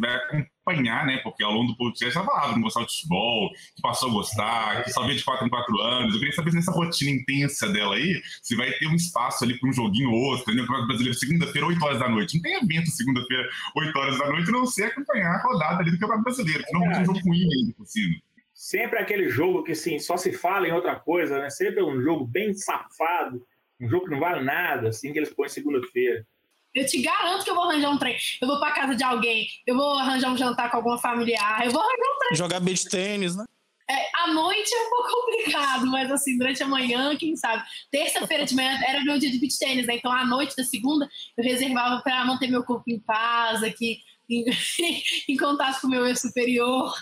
vai 0.00 0.14
acompanhar, 0.14 1.06
né? 1.06 1.18
Porque 1.18 1.42
ao 1.42 1.52
longo 1.52 1.72
do 1.72 1.76
podcast 1.76 2.16
ela 2.16 2.26
falava 2.26 2.48
que 2.48 2.54
não 2.56 2.62
gostava 2.62 2.86
de 2.86 2.92
futebol, 2.92 3.50
que 3.74 3.82
passou 3.82 4.10
a 4.10 4.12
gostar, 4.12 4.84
que 4.84 4.92
só 4.92 5.06
vê 5.06 5.14
de 5.14 5.24
4 5.24 5.46
em 5.46 5.48
4 5.48 5.80
anos. 5.80 6.12
Eu 6.12 6.18
queria 6.18 6.34
saber 6.34 6.50
se 6.50 6.56
nessa 6.56 6.72
rotina 6.72 7.10
intensa 7.10 7.68
dela 7.68 7.94
aí, 7.94 8.20
se 8.42 8.54
vai 8.56 8.70
ter 8.72 8.86
um 8.86 8.94
espaço 8.94 9.44
ali 9.44 9.58
para 9.58 9.68
um 9.68 9.72
joguinho 9.72 10.10
ou 10.10 10.20
outro, 10.24 10.42
entendeu? 10.42 10.64
Campeonato 10.64 10.88
Brasileiro, 10.88 11.18
segunda-feira, 11.18 11.66
8 11.66 11.84
horas 11.84 11.98
da 11.98 12.08
noite. 12.08 12.34
Não 12.34 12.42
tem 12.42 12.54
evento 12.54 12.90
segunda-feira, 12.90 13.48
8 13.76 13.98
horas 13.98 14.18
da 14.18 14.28
noite, 14.28 14.50
não 14.50 14.66
sei 14.66 14.86
acompanhar 14.86 15.36
a 15.36 15.42
rodada 15.42 15.82
ali 15.82 15.90
do 15.90 15.98
Campeonato 15.98 16.24
Brasileiro, 16.24 16.64
que 16.64 16.72
não 16.72 16.92
é 16.92 17.00
um 17.00 17.04
jogo 17.06 17.20
ruim 17.20 17.42
ainda 17.42 17.74
por 17.74 17.86
cima 17.86 18.14
sempre 18.58 18.98
aquele 18.98 19.28
jogo 19.28 19.62
que 19.62 19.70
assim, 19.70 20.00
só 20.00 20.16
se 20.16 20.32
fala 20.32 20.66
em 20.66 20.72
outra 20.72 20.96
coisa, 20.96 21.38
né? 21.38 21.48
Sempre 21.48 21.78
é 21.78 21.84
um 21.84 22.02
jogo 22.02 22.26
bem 22.26 22.52
safado, 22.52 23.46
um 23.80 23.88
jogo 23.88 24.06
que 24.06 24.10
não 24.10 24.18
vale 24.18 24.44
nada, 24.44 24.88
assim, 24.88 25.12
que 25.12 25.18
eles 25.20 25.32
põem 25.32 25.48
segunda-feira. 25.48 26.26
Eu 26.74 26.84
te 26.84 27.00
garanto 27.00 27.44
que 27.44 27.50
eu 27.50 27.54
vou 27.54 27.70
arranjar 27.70 27.90
um 27.90 27.98
trem. 27.98 28.16
Eu 28.42 28.48
vou 28.48 28.58
pra 28.58 28.72
casa 28.72 28.96
de 28.96 29.04
alguém, 29.04 29.46
eu 29.64 29.76
vou 29.76 29.96
arranjar 29.96 30.32
um 30.32 30.36
jantar 30.36 30.72
com 30.72 30.78
alguma 30.78 30.98
familiar, 30.98 31.64
eu 31.64 31.70
vou 31.70 31.80
arranjar 31.80 32.14
um 32.14 32.18
trem. 32.18 32.36
Jogar 32.36 32.58
beach 32.58 32.88
tênis, 32.88 33.36
né? 33.36 33.44
É, 33.88 34.24
à 34.24 34.32
noite 34.32 34.74
é 34.74 34.86
um 34.86 34.90
pouco 34.90 35.08
complicado, 35.22 35.86
mas 35.86 36.10
assim, 36.10 36.36
durante 36.36 36.60
a 36.60 36.66
manhã, 36.66 37.16
quem 37.16 37.36
sabe? 37.36 37.62
Terça-feira 37.92 38.44
de 38.44 38.56
manhã 38.56 38.76
era 38.84 39.04
meu 39.04 39.20
dia 39.20 39.30
de 39.30 39.38
beach 39.38 39.56
tênis, 39.56 39.86
né? 39.86 39.94
Então, 39.94 40.10
à 40.10 40.26
noite 40.26 40.56
da 40.56 40.64
segunda, 40.64 41.08
eu 41.36 41.44
reservava 41.44 42.02
para 42.02 42.24
manter 42.24 42.48
meu 42.48 42.64
corpo 42.64 42.84
em 42.88 42.98
paz, 42.98 43.62
aqui, 43.62 44.00
em, 44.28 44.44
em 45.32 45.36
contato 45.36 45.80
com 45.80 45.86
o 45.86 45.90
meu 45.90 46.04
eu 46.04 46.16
superior. 46.16 46.92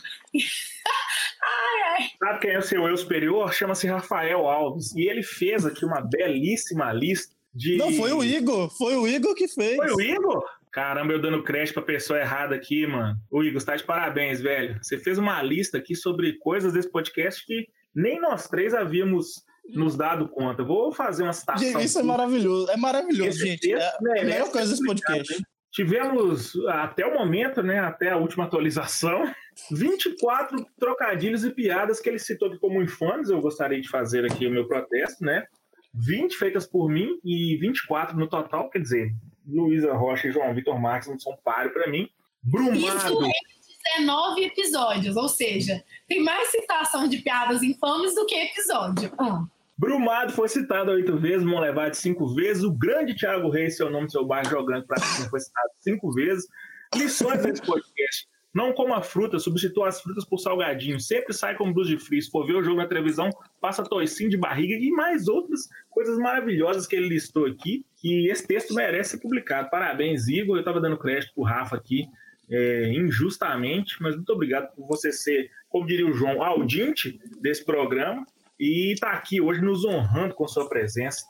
Ai. 1.97 2.09
Sabe 2.19 2.41
quem 2.41 2.51
é 2.51 2.59
o 2.59 2.63
seu 2.63 2.87
eu 2.87 2.97
superior? 2.97 3.53
Chama-se 3.53 3.87
Rafael 3.87 4.47
Alves. 4.47 4.95
E 4.95 5.09
ele 5.09 5.23
fez 5.23 5.65
aqui 5.65 5.85
uma 5.85 6.01
belíssima 6.01 6.93
lista 6.93 7.35
de. 7.55 7.77
Não, 7.77 7.93
foi 7.93 8.13
o 8.13 8.23
Igor. 8.23 8.71
Foi 8.71 8.97
o 8.97 9.07
Igor 9.07 9.35
que 9.35 9.49
fez. 9.49 9.77
Foi 9.77 9.93
o 9.93 10.01
Igor? 10.01 10.45
Caramba, 10.71 11.15
eu 11.15 11.21
dando 11.21 11.43
crédito 11.43 11.75
pra 11.75 11.83
pessoa 11.83 12.19
errada 12.19 12.55
aqui, 12.55 12.87
mano. 12.87 13.17
O 13.31 13.43
Igor, 13.43 13.61
você 13.61 13.67
tá 13.67 13.77
de 13.77 13.85
parabéns, 13.85 14.41
velho. 14.41 14.79
Você 14.83 14.99
fez 14.99 15.17
uma 15.17 15.43
lista 15.43 15.79
aqui 15.79 15.97
sobre 15.97 16.35
coisas 16.39 16.73
desse 16.73 16.91
podcast 16.91 17.45
que 17.47 17.67
nem 17.95 18.21
nós 18.21 18.47
três 18.47 18.75
havíamos 18.75 19.43
nos 19.75 19.97
dado 19.97 20.29
conta. 20.29 20.63
Vou 20.63 20.93
fazer 20.93 21.23
uma 21.23 21.33
citação. 21.33 21.67
Gente, 21.67 21.85
isso 21.85 21.99
é 21.99 22.03
maravilhoso. 22.03 22.71
É 22.71 22.77
maravilhoso, 22.77 23.31
Esse 23.31 23.47
gente. 23.47 23.73
É 23.73 23.89
a 23.89 23.99
melhor 24.03 24.51
coisa 24.51 24.71
desse 24.71 24.85
podcast. 24.85 25.43
Tivemos, 25.77 26.57
até 26.69 27.07
o 27.07 27.13
momento, 27.13 27.63
né, 27.63 27.81
até 27.81 28.11
a 28.11 28.17
última 28.17 28.45
atualização, 28.45 29.31
24 29.71 30.67
trocadilhos 30.81 31.45
e 31.45 31.51
piadas 31.51 32.01
que 32.01 32.09
ele 32.09 32.19
citou 32.19 32.49
aqui 32.49 32.59
como 32.59 32.83
infames. 32.83 33.29
Eu 33.29 33.43
gostaria 33.43 33.79
de 33.79 33.87
fazer 33.87 34.25
aqui 34.25 34.47
o 34.47 34.51
meu 34.51 34.67
protesto, 34.67 35.23
né? 35.23 35.47
20 35.93 36.35
feitas 36.39 36.67
por 36.67 36.89
mim 36.89 37.21
e 37.23 37.59
24 37.59 38.19
no 38.19 38.27
total, 38.27 38.71
quer 38.71 38.79
dizer, 38.79 39.15
Luísa 39.47 39.93
Rocha 39.93 40.29
e 40.29 40.33
João 40.33 40.55
Vitor 40.55 40.81
Marques 40.81 41.11
não 41.11 41.19
são 41.19 41.37
páreo 41.45 41.75
para 41.75 41.91
mim. 41.91 42.09
Brumado. 42.43 42.79
Isso 42.79 43.25
é 43.27 43.99
19 43.99 44.45
episódios, 44.45 45.15
ou 45.15 45.29
seja, 45.29 45.85
tem 46.09 46.23
mais 46.23 46.49
citação 46.49 47.07
de 47.07 47.19
piadas 47.19 47.63
infames 47.63 48.15
do 48.15 48.25
que 48.25 48.35
episódio. 48.35 49.13
Ah. 49.19 49.45
Brumado 49.79 50.33
foi 50.33 50.49
citado 50.49 50.91
oito 50.91 51.19
vezes, 51.19 51.45
Monlevade 51.45 51.99
cinco 51.99 52.35
vezes. 52.35 52.65
O 52.65 52.73
grande 52.73 53.15
Thiago 53.15 53.51
Reis, 53.51 53.77
seu 53.77 53.91
nome, 53.91 54.11
seu 54.11 54.25
bairro 54.25 54.49
jogando 54.49 54.87
para 54.87 54.99
cima, 54.99 55.29
foi 55.29 55.41
citado 55.41 55.69
cinco 55.81 56.11
vezes. 56.13 56.47
Lições 56.95 57.43
desse 57.43 57.61
podcast. 57.61 58.27
Não 58.55 58.73
coma 58.73 59.03
fruta, 59.03 59.39
substitua 59.39 59.89
as 59.89 60.01
frutas 60.01 60.25
por 60.25 60.39
salgadinho. 60.39 60.99
Sempre 60.99 61.35
sai 61.35 61.55
com 61.57 61.71
blues 61.71 61.89
de 61.89 61.99
frio. 61.99 62.23
Se 62.23 62.31
for 62.31 62.47
ver 62.47 62.55
o 62.55 62.63
jogo 62.63 62.79
na 62.79 62.87
televisão, 62.87 63.29
passa 63.61 63.85
toicinho 63.85 64.31
de 64.31 64.39
barriga 64.39 64.75
e 64.75 64.91
mais 64.91 65.29
outras 65.29 65.69
coisas 65.91 66.17
maravilhosas 66.17 66.87
que 66.87 66.97
ele 66.97 67.09
listou 67.09 67.45
aqui. 67.45 67.85
Que 67.97 68.31
esse 68.31 68.47
texto 68.47 68.73
merece 68.73 69.11
ser 69.11 69.19
publicado. 69.19 69.69
Parabéns, 69.69 70.27
Igor. 70.27 70.57
Eu 70.57 70.61
estava 70.61 70.81
dando 70.81 70.97
crédito 70.97 71.35
pro 71.35 71.45
Rafa 71.45 71.77
aqui, 71.77 72.09
é, 72.49 72.95
injustamente, 72.95 73.97
mas 74.01 74.17
muito 74.17 74.33
obrigado 74.33 74.75
por 74.75 74.87
você 74.87 75.13
ser, 75.13 75.51
como 75.69 75.87
diria 75.87 76.07
o 76.07 76.15
João, 76.15 76.43
audiente 76.43 77.21
desse 77.39 77.63
programa 77.63 78.25
e 78.59 78.93
está 78.93 79.13
aqui 79.13 79.41
hoje 79.41 79.61
nos 79.61 79.85
honrando 79.85 80.35
com 80.35 80.47
sua 80.47 80.69
presença. 80.69 81.25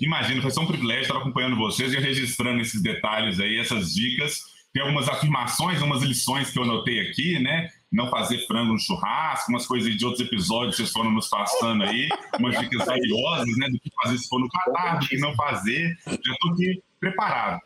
Imagino, 0.00 0.42
foi 0.42 0.50
só 0.50 0.62
um 0.62 0.66
privilégio 0.66 1.02
estar 1.02 1.18
acompanhando 1.18 1.56
vocês 1.56 1.92
e 1.92 1.98
registrando 1.98 2.60
esses 2.60 2.82
detalhes 2.82 3.38
aí, 3.38 3.58
essas 3.58 3.94
dicas. 3.94 4.40
Tem 4.72 4.82
algumas 4.82 5.08
afirmações, 5.08 5.80
algumas 5.80 6.02
lições 6.02 6.50
que 6.50 6.58
eu 6.58 6.64
anotei 6.64 7.00
aqui, 7.08 7.38
né? 7.38 7.70
não 7.96 8.10
fazer 8.10 8.46
frango 8.46 8.72
no 8.72 8.78
churrasco, 8.78 9.50
umas 9.50 9.66
coisas 9.66 9.94
de 9.96 10.04
outros 10.04 10.26
episódios 10.26 10.76
que 10.76 10.82
vocês 10.82 10.92
foram 10.92 11.10
nos 11.10 11.28
passando 11.28 11.84
aí, 11.84 12.08
umas 12.38 12.58
dicas 12.58 12.84
valiosas, 12.84 13.56
né, 13.56 13.68
do 13.68 13.80
que 13.80 13.90
fazer 14.02 14.18
se 14.18 14.28
for 14.28 14.38
no 14.38 14.48
catar, 14.48 14.98
do 14.98 15.06
que 15.06 15.16
não 15.16 15.34
fazer. 15.34 15.96
Já 16.06 16.32
estou 16.32 16.52
aqui 16.52 16.82
preparado. 17.00 17.60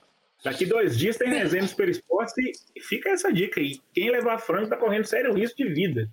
Daqui 0.44 0.64
dois 0.64 0.98
dias 0.98 1.16
tem 1.16 1.28
resenha 1.28 1.66
Super 1.66 1.88
Esportes 1.88 2.34
e 2.74 2.80
fica 2.80 3.10
essa 3.10 3.32
dica 3.32 3.60
aí. 3.60 3.78
Quem 3.92 4.10
levar 4.10 4.38
frango 4.38 4.64
está 4.64 4.76
correndo 4.76 5.04
sério 5.04 5.34
risco 5.34 5.56
de 5.56 5.68
vida, 5.68 6.10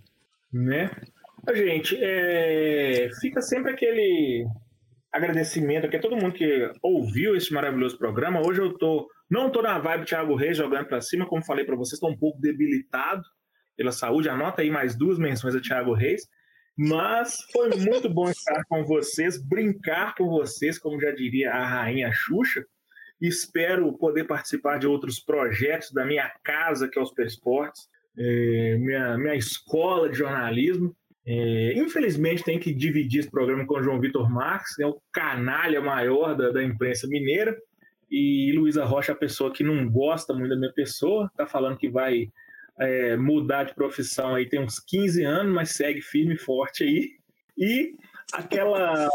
né? 0.52 0.90
Gente, 1.54 1.98
é... 2.00 3.10
fica 3.22 3.42
sempre 3.42 3.72
aquele 3.72 4.46
agradecimento 5.12 5.86
aqui 5.86 5.98
a 5.98 6.02
todo 6.02 6.18
mundo 6.18 6.34
que 6.34 6.72
ouviu 6.82 7.36
esse 7.36 7.54
maravilhoso 7.54 7.98
programa. 7.98 8.46
Hoje 8.46 8.62
eu 8.62 8.78
tô 8.78 9.08
não 9.30 9.52
tô 9.52 9.62
na 9.62 9.78
vibe 9.78 10.06
Thiago 10.06 10.36
Reis 10.36 10.58
jogando 10.58 10.88
para 10.88 11.02
cima, 11.02 11.26
como 11.26 11.44
falei 11.44 11.66
para 11.66 11.76
vocês, 11.76 11.94
estou 11.94 12.10
um 12.10 12.18
pouco 12.18 12.40
debilitado 12.40 13.24
pela 13.76 13.92
saúde. 13.92 14.30
Anota 14.30 14.62
aí 14.62 14.72
mais 14.72 14.96
duas 14.96 15.20
menções 15.20 15.54
a 15.54 15.62
Thiago 15.62 15.94
Reis. 15.94 16.22
Mas 16.78 17.42
foi 17.52 17.70
muito 17.76 18.08
bom 18.08 18.30
estar 18.30 18.64
com 18.70 18.86
vocês, 18.86 19.42
brincar 19.42 20.16
com 20.16 20.30
vocês, 20.30 20.78
como 20.78 21.02
já 21.02 21.12
diria 21.12 21.52
a 21.52 21.66
rainha 21.66 22.12
Xuxa. 22.14 22.64
Espero 23.20 23.98
poder 23.98 24.26
participar 24.26 24.78
de 24.78 24.88
outros 24.88 25.20
projetos 25.20 25.92
da 25.92 26.06
minha 26.06 26.30
casa, 26.44 26.88
que 26.88 26.98
é 26.98 27.02
o 27.02 27.06
Super 27.06 27.26
Esportes, 27.26 27.90
é, 28.18 28.78
minha, 28.78 29.18
minha 29.18 29.36
escola 29.36 30.08
de 30.08 30.20
jornalismo. 30.20 30.96
É, 31.30 31.74
infelizmente, 31.76 32.44
tem 32.44 32.58
que 32.58 32.74
dividir 32.74 33.20
esse 33.20 33.30
programa 33.30 33.66
com 33.66 33.76
o 33.76 33.84
João 33.84 34.00
Vitor 34.00 34.32
Marques, 34.32 34.80
é 34.80 34.86
o 34.86 35.02
canalha 35.12 35.82
maior 35.82 36.34
da, 36.34 36.52
da 36.52 36.64
imprensa 36.64 37.06
mineira, 37.06 37.54
e 38.10 38.54
Luísa 38.56 38.86
Rocha, 38.86 39.12
a 39.12 39.16
pessoa 39.16 39.52
que 39.52 39.62
não 39.62 39.90
gosta 39.90 40.34
muito 40.34 40.50
da 40.50 40.56
minha 40.56 40.72
pessoa, 40.72 41.26
está 41.26 41.46
falando 41.46 41.78
que 41.78 41.90
vai 41.90 42.30
é, 42.80 43.18
mudar 43.18 43.66
de 43.66 43.76
profissão 43.76 44.36
aí 44.36 44.48
tem 44.48 44.62
uns 44.62 44.80
15 44.80 45.24
anos, 45.24 45.54
mas 45.54 45.72
segue 45.72 46.02
firme 46.02 46.36
e 46.36 46.40
forte 46.40 46.84
aí. 46.84 47.12
E 47.58 47.96
aquela 48.32 49.10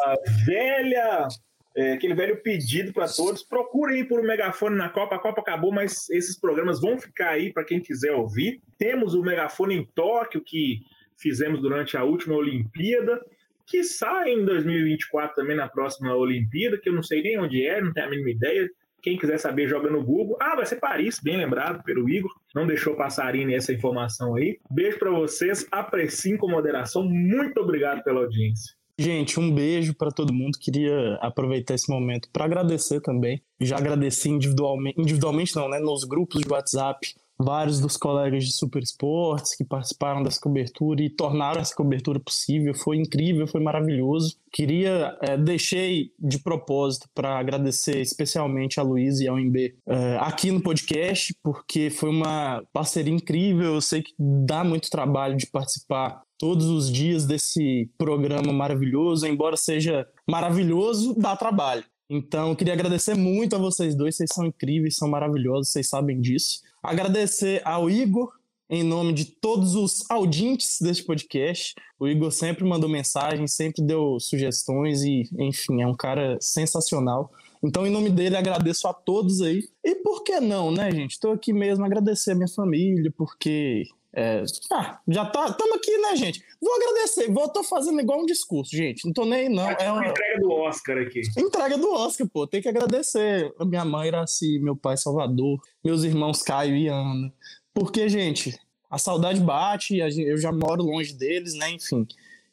velha, 0.44 1.28
é, 1.76 1.92
aquele 1.92 2.14
velho 2.14 2.42
pedido 2.42 2.92
para 2.92 3.08
todos, 3.08 3.42
procurem 3.42 4.04
por 4.04 4.20
um 4.20 4.26
megafone 4.26 4.76
na 4.76 4.88
Copa. 4.88 5.14
A 5.14 5.18
Copa 5.18 5.40
acabou, 5.40 5.72
mas 5.72 6.10
esses 6.10 6.38
programas 6.38 6.80
vão 6.80 6.98
ficar 6.98 7.30
aí 7.30 7.52
para 7.52 7.64
quem 7.64 7.80
quiser 7.80 8.12
ouvir. 8.12 8.60
Temos 8.76 9.14
o 9.14 9.22
megafone 9.22 9.76
em 9.76 9.88
Tóquio, 9.94 10.42
que 10.44 10.80
fizemos 11.22 11.62
durante 11.62 11.96
a 11.96 12.02
última 12.02 12.34
Olimpíada, 12.34 13.24
que 13.66 13.84
sai 13.84 14.32
em 14.32 14.44
2024 14.44 15.36
também 15.36 15.56
na 15.56 15.68
próxima 15.68 16.14
Olimpíada, 16.14 16.76
que 16.76 16.88
eu 16.88 16.92
não 16.92 17.02
sei 17.02 17.22
nem 17.22 17.38
onde 17.38 17.64
é, 17.64 17.80
não 17.80 17.92
tenho 17.92 18.06
a 18.06 18.10
mínima 18.10 18.30
ideia. 18.30 18.68
Quem 19.00 19.16
quiser 19.16 19.38
saber, 19.38 19.68
joga 19.68 19.90
no 19.90 20.04
Google. 20.04 20.36
Ah, 20.40 20.54
vai 20.54 20.66
ser 20.66 20.76
Paris, 20.76 21.18
bem 21.20 21.36
lembrado 21.36 21.82
pelo 21.82 22.08
Igor. 22.08 22.30
Não 22.54 22.66
deixou 22.66 22.94
passar 22.94 23.34
essa 23.50 23.72
informação 23.72 24.36
aí. 24.36 24.58
Beijo 24.70 24.98
para 24.98 25.10
vocês. 25.10 25.66
Apreciem 25.72 26.36
com 26.36 26.48
moderação. 26.48 27.02
Muito 27.04 27.58
obrigado 27.60 28.02
pela 28.04 28.20
audiência. 28.20 28.74
Gente, 28.96 29.40
um 29.40 29.52
beijo 29.52 29.94
para 29.94 30.12
todo 30.12 30.32
mundo. 30.32 30.56
Queria 30.60 31.14
aproveitar 31.20 31.74
esse 31.74 31.90
momento 31.90 32.28
para 32.32 32.44
agradecer 32.44 33.00
também. 33.00 33.42
Já 33.60 33.76
agradeci 33.76 34.28
individualmente, 34.28 35.00
individualmente 35.00 35.56
não, 35.56 35.68
né, 35.68 35.80
nos 35.80 36.04
grupos 36.04 36.40
de 36.40 36.48
WhatsApp 36.48 37.14
vários 37.42 37.80
dos 37.80 37.96
colegas 37.96 38.44
de 38.44 38.52
Super 38.52 38.82
Esportes 38.82 39.56
que 39.56 39.64
participaram 39.64 40.22
dessa 40.22 40.40
cobertura 40.40 41.02
e 41.02 41.10
tornaram 41.10 41.60
essa 41.60 41.74
cobertura 41.74 42.20
possível. 42.20 42.74
Foi 42.74 42.96
incrível, 42.96 43.46
foi 43.46 43.60
maravilhoso. 43.60 44.36
Queria, 44.52 45.16
é, 45.20 45.36
deixei 45.36 46.12
de 46.18 46.38
propósito 46.38 47.08
para 47.14 47.38
agradecer 47.38 48.00
especialmente 48.00 48.78
a 48.78 48.82
Luiz 48.82 49.20
e 49.20 49.28
ao 49.28 49.38
MB 49.38 49.74
é, 49.86 50.16
aqui 50.20 50.50
no 50.50 50.62
podcast, 50.62 51.34
porque 51.42 51.90
foi 51.90 52.10
uma 52.10 52.62
parceria 52.72 53.12
incrível. 53.12 53.74
Eu 53.74 53.80
sei 53.80 54.02
que 54.02 54.12
dá 54.18 54.62
muito 54.62 54.90
trabalho 54.90 55.36
de 55.36 55.46
participar 55.46 56.22
todos 56.38 56.66
os 56.66 56.90
dias 56.90 57.24
desse 57.24 57.88
programa 57.96 58.52
maravilhoso, 58.52 59.26
embora 59.26 59.56
seja 59.56 60.06
maravilhoso, 60.28 61.14
dá 61.16 61.36
trabalho. 61.36 61.84
Então, 62.10 62.54
queria 62.54 62.74
agradecer 62.74 63.14
muito 63.14 63.56
a 63.56 63.58
vocês 63.58 63.94
dois, 63.94 64.16
vocês 64.16 64.28
são 64.34 64.44
incríveis, 64.44 64.96
são 64.96 65.08
maravilhosos, 65.08 65.70
vocês 65.70 65.88
sabem 65.88 66.20
disso. 66.20 66.60
Agradecer 66.82 67.62
ao 67.64 67.88
Igor, 67.88 68.32
em 68.68 68.82
nome 68.82 69.12
de 69.12 69.24
todos 69.24 69.76
os 69.76 70.10
audientes 70.10 70.78
deste 70.80 71.04
podcast. 71.04 71.74
O 71.96 72.08
Igor 72.08 72.32
sempre 72.32 72.64
mandou 72.64 72.90
mensagem, 72.90 73.46
sempre 73.46 73.80
deu 73.82 74.18
sugestões 74.18 75.02
e, 75.02 75.28
enfim, 75.38 75.80
é 75.80 75.86
um 75.86 75.94
cara 75.94 76.38
sensacional. 76.40 77.30
Então, 77.62 77.86
em 77.86 77.90
nome 77.90 78.10
dele, 78.10 78.36
agradeço 78.36 78.88
a 78.88 78.92
todos 78.92 79.40
aí. 79.40 79.62
E 79.84 79.94
por 79.96 80.24
que 80.24 80.40
não, 80.40 80.70
né, 80.70 80.90
gente? 80.90 81.12
Estou 81.12 81.32
aqui 81.32 81.52
mesmo 81.52 81.84
agradecer 81.84 82.32
a 82.32 82.34
minha 82.34 82.48
família, 82.48 83.12
porque 83.16 83.84
é, 84.14 84.44
ah, 84.70 85.00
já 85.08 85.24
tá, 85.24 85.46
estamos 85.46 85.74
aqui, 85.76 85.96
né, 85.96 86.14
gente? 86.16 86.44
Vou 86.60 86.74
agradecer, 86.74 87.32
vou, 87.32 87.48
tô 87.48 87.64
fazendo 87.64 87.98
igual 87.98 88.20
um 88.20 88.26
discurso, 88.26 88.76
gente. 88.76 89.06
Não 89.06 89.12
tô 89.12 89.24
nem 89.24 89.48
não. 89.48 89.66
É, 89.70 89.76
é 89.80 89.90
uma 89.90 90.06
entrega 90.06 90.40
do 90.40 90.50
Oscar 90.50 90.98
aqui. 90.98 91.22
Entrega 91.38 91.78
do 91.78 91.90
Oscar, 91.90 92.28
pô. 92.28 92.46
Tem 92.46 92.60
que 92.60 92.68
agradecer 92.68 93.54
a 93.58 93.64
minha 93.64 93.84
mãe 93.86 94.08
Iraci, 94.08 94.58
meu 94.58 94.76
pai 94.76 94.98
Salvador, 94.98 95.58
meus 95.82 96.04
irmãos 96.04 96.42
Caio 96.42 96.76
e 96.76 96.88
Ana. 96.88 97.32
Porque, 97.72 98.06
gente, 98.10 98.58
a 98.90 98.98
saudade 98.98 99.40
bate, 99.40 99.96
eu 99.96 100.36
já 100.36 100.52
moro 100.52 100.82
longe 100.82 101.14
deles, 101.14 101.54
né? 101.54 101.70
Enfim. 101.70 102.06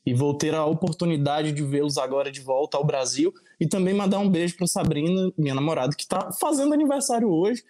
E 0.06 0.14
vou 0.14 0.34
ter 0.34 0.56
a 0.56 0.66
oportunidade 0.66 1.52
de 1.52 1.62
vê-los 1.62 1.98
agora 1.98 2.32
de 2.32 2.40
volta 2.40 2.78
ao 2.78 2.86
Brasil. 2.86 3.34
E 3.60 3.68
também 3.68 3.94
mandar 3.94 4.20
um 4.20 4.30
beijo 4.30 4.56
para 4.56 4.68
Sabrina, 4.68 5.32
minha 5.38 5.54
namorada, 5.54 5.96
que 5.96 6.08
tá 6.08 6.32
fazendo 6.32 6.74
aniversário 6.74 7.30
hoje. 7.30 7.64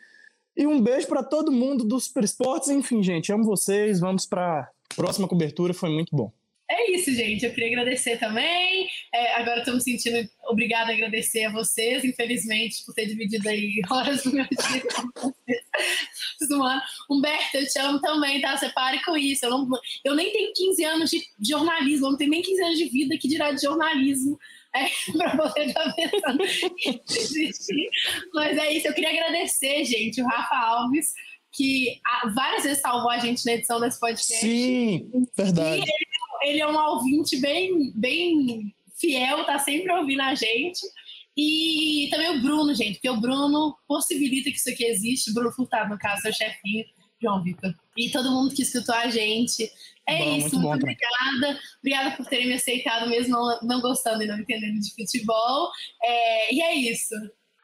E 0.56 0.68
um 0.68 0.82
beijo 0.82 1.08
para 1.08 1.24
todo 1.24 1.52
mundo 1.52 1.84
do 1.84 2.00
Super 2.00 2.24
Esportes. 2.24 2.70
Enfim, 2.70 3.02
gente, 3.02 3.32
amo 3.32 3.44
vocês. 3.44 4.00
Vamos 4.00 4.26
para 4.26 4.70
próxima 4.96 5.28
cobertura. 5.28 5.74
Foi 5.74 5.90
muito 5.90 6.16
bom. 6.16 6.32
É 6.72 6.92
isso, 6.92 7.12
gente. 7.14 7.46
Eu 7.46 7.52
queria 7.52 7.70
agradecer 7.70 8.18
também. 8.18 8.88
É, 9.14 9.36
agora 9.36 9.60
estou 9.60 9.74
me 9.74 9.82
sentindo 9.82 10.30
obrigada 10.48 10.92
a 10.92 10.94
agradecer 10.94 11.46
a 11.46 11.52
vocês, 11.52 12.04
infelizmente, 12.04 12.86
por 12.86 12.94
ter 12.94 13.08
dividido 13.08 13.50
aí 13.50 13.82
horas 13.90 14.24
do 14.24 14.32
meu 14.32 14.46
dia 14.46 14.82
com 14.82 15.32
vocês. 15.32 15.60
Humberto, 17.10 17.58
eu 17.58 17.68
te 17.68 17.80
amo 17.80 18.00
também, 18.00 18.40
tá? 18.40 18.56
Você 18.56 18.70
pare 18.70 19.04
com 19.04 19.18
isso. 19.18 19.46
Eu, 19.46 19.52
não, 19.52 19.68
eu 20.06 20.16
nem 20.16 20.32
tenho 20.32 20.54
15 20.54 20.84
anos 20.84 21.10
de 21.10 21.24
jornalismo, 21.42 22.06
eu 22.06 22.12
não 22.12 22.18
tenho 22.18 22.32
nem 22.32 22.42
15 22.42 22.64
anos 22.64 22.78
de 22.78 22.86
vida 22.86 23.18
que 23.18 23.28
dirá 23.28 23.52
de 23.52 23.62
jornalismo 23.62 24.38
é, 24.76 24.86
para 25.18 25.38
poder 25.38 25.68
estar 25.68 25.94
pensando 25.94 26.44
em 26.86 27.02
desistir. 27.08 27.90
Mas 28.34 28.58
é 28.58 28.74
isso, 28.74 28.88
eu 28.88 28.94
queria 28.94 29.10
agradecer, 29.10 29.84
gente, 29.86 30.22
o 30.22 30.28
Rafa 30.28 30.56
Alves, 30.56 31.14
que 31.52 32.00
várias 32.36 32.64
vezes 32.64 32.82
salvou 32.82 33.10
a 33.10 33.18
gente 33.18 33.44
na 33.46 33.54
edição 33.54 33.80
desse 33.80 34.00
podcast. 34.00 34.40
Sim, 34.40 35.10
verdade. 35.36 35.82
Ele, 35.82 36.09
ele, 36.50 36.62
é 36.62 36.68
um 36.68 36.78
ouvinte 36.78 37.38
bem, 37.38 37.92
bem 37.96 38.74
fiel, 39.00 39.46
tá 39.46 39.60
sempre 39.60 39.92
ouvindo 39.92 40.22
a 40.22 40.36
gente. 40.36 40.82
E 41.38 42.10
também 42.12 42.38
o 42.38 42.42
Bruno, 42.42 42.74
gente, 42.76 42.96
porque 42.96 43.10
o 43.10 43.20
Bruno 43.20 43.78
possibilita 43.88 44.50
que 44.50 44.58
isso 44.58 44.70
aqui 44.70 44.84
existe. 44.84 45.32
O 45.32 45.34
Bruno 45.34 45.52
Furtado, 45.52 45.90
no 45.90 45.98
caso, 45.98 46.22
seu 46.22 46.34
chefinho, 46.34 46.86
João 47.22 47.42
Vitor. 47.44 47.74
E 47.98 48.12
todo 48.12 48.32
mundo 48.32 48.54
que 48.54 48.64
escutou 48.64 48.96
a 48.96 49.08
gente. 49.08 49.70
É 50.08 50.18
bom, 50.18 50.38
isso, 50.38 50.56
muito, 50.56 50.68
muito 50.68 50.84
obrigada. 50.84 51.60
Obrigada 51.80 52.18
por 52.18 52.26
terem 52.26 52.48
me 52.48 52.54
aceitado, 52.56 53.10
mesmo 53.10 53.32
não, 53.32 53.60
não 53.62 53.82
gostando 53.82 54.24
e 54.24 54.28
não 54.28 54.40
entendendo 54.40 54.80
de 54.80 54.94
futebol. 54.94 55.70
É, 56.04 56.54
e 56.54 56.62
é 56.62 56.76
isso. 56.76 57.16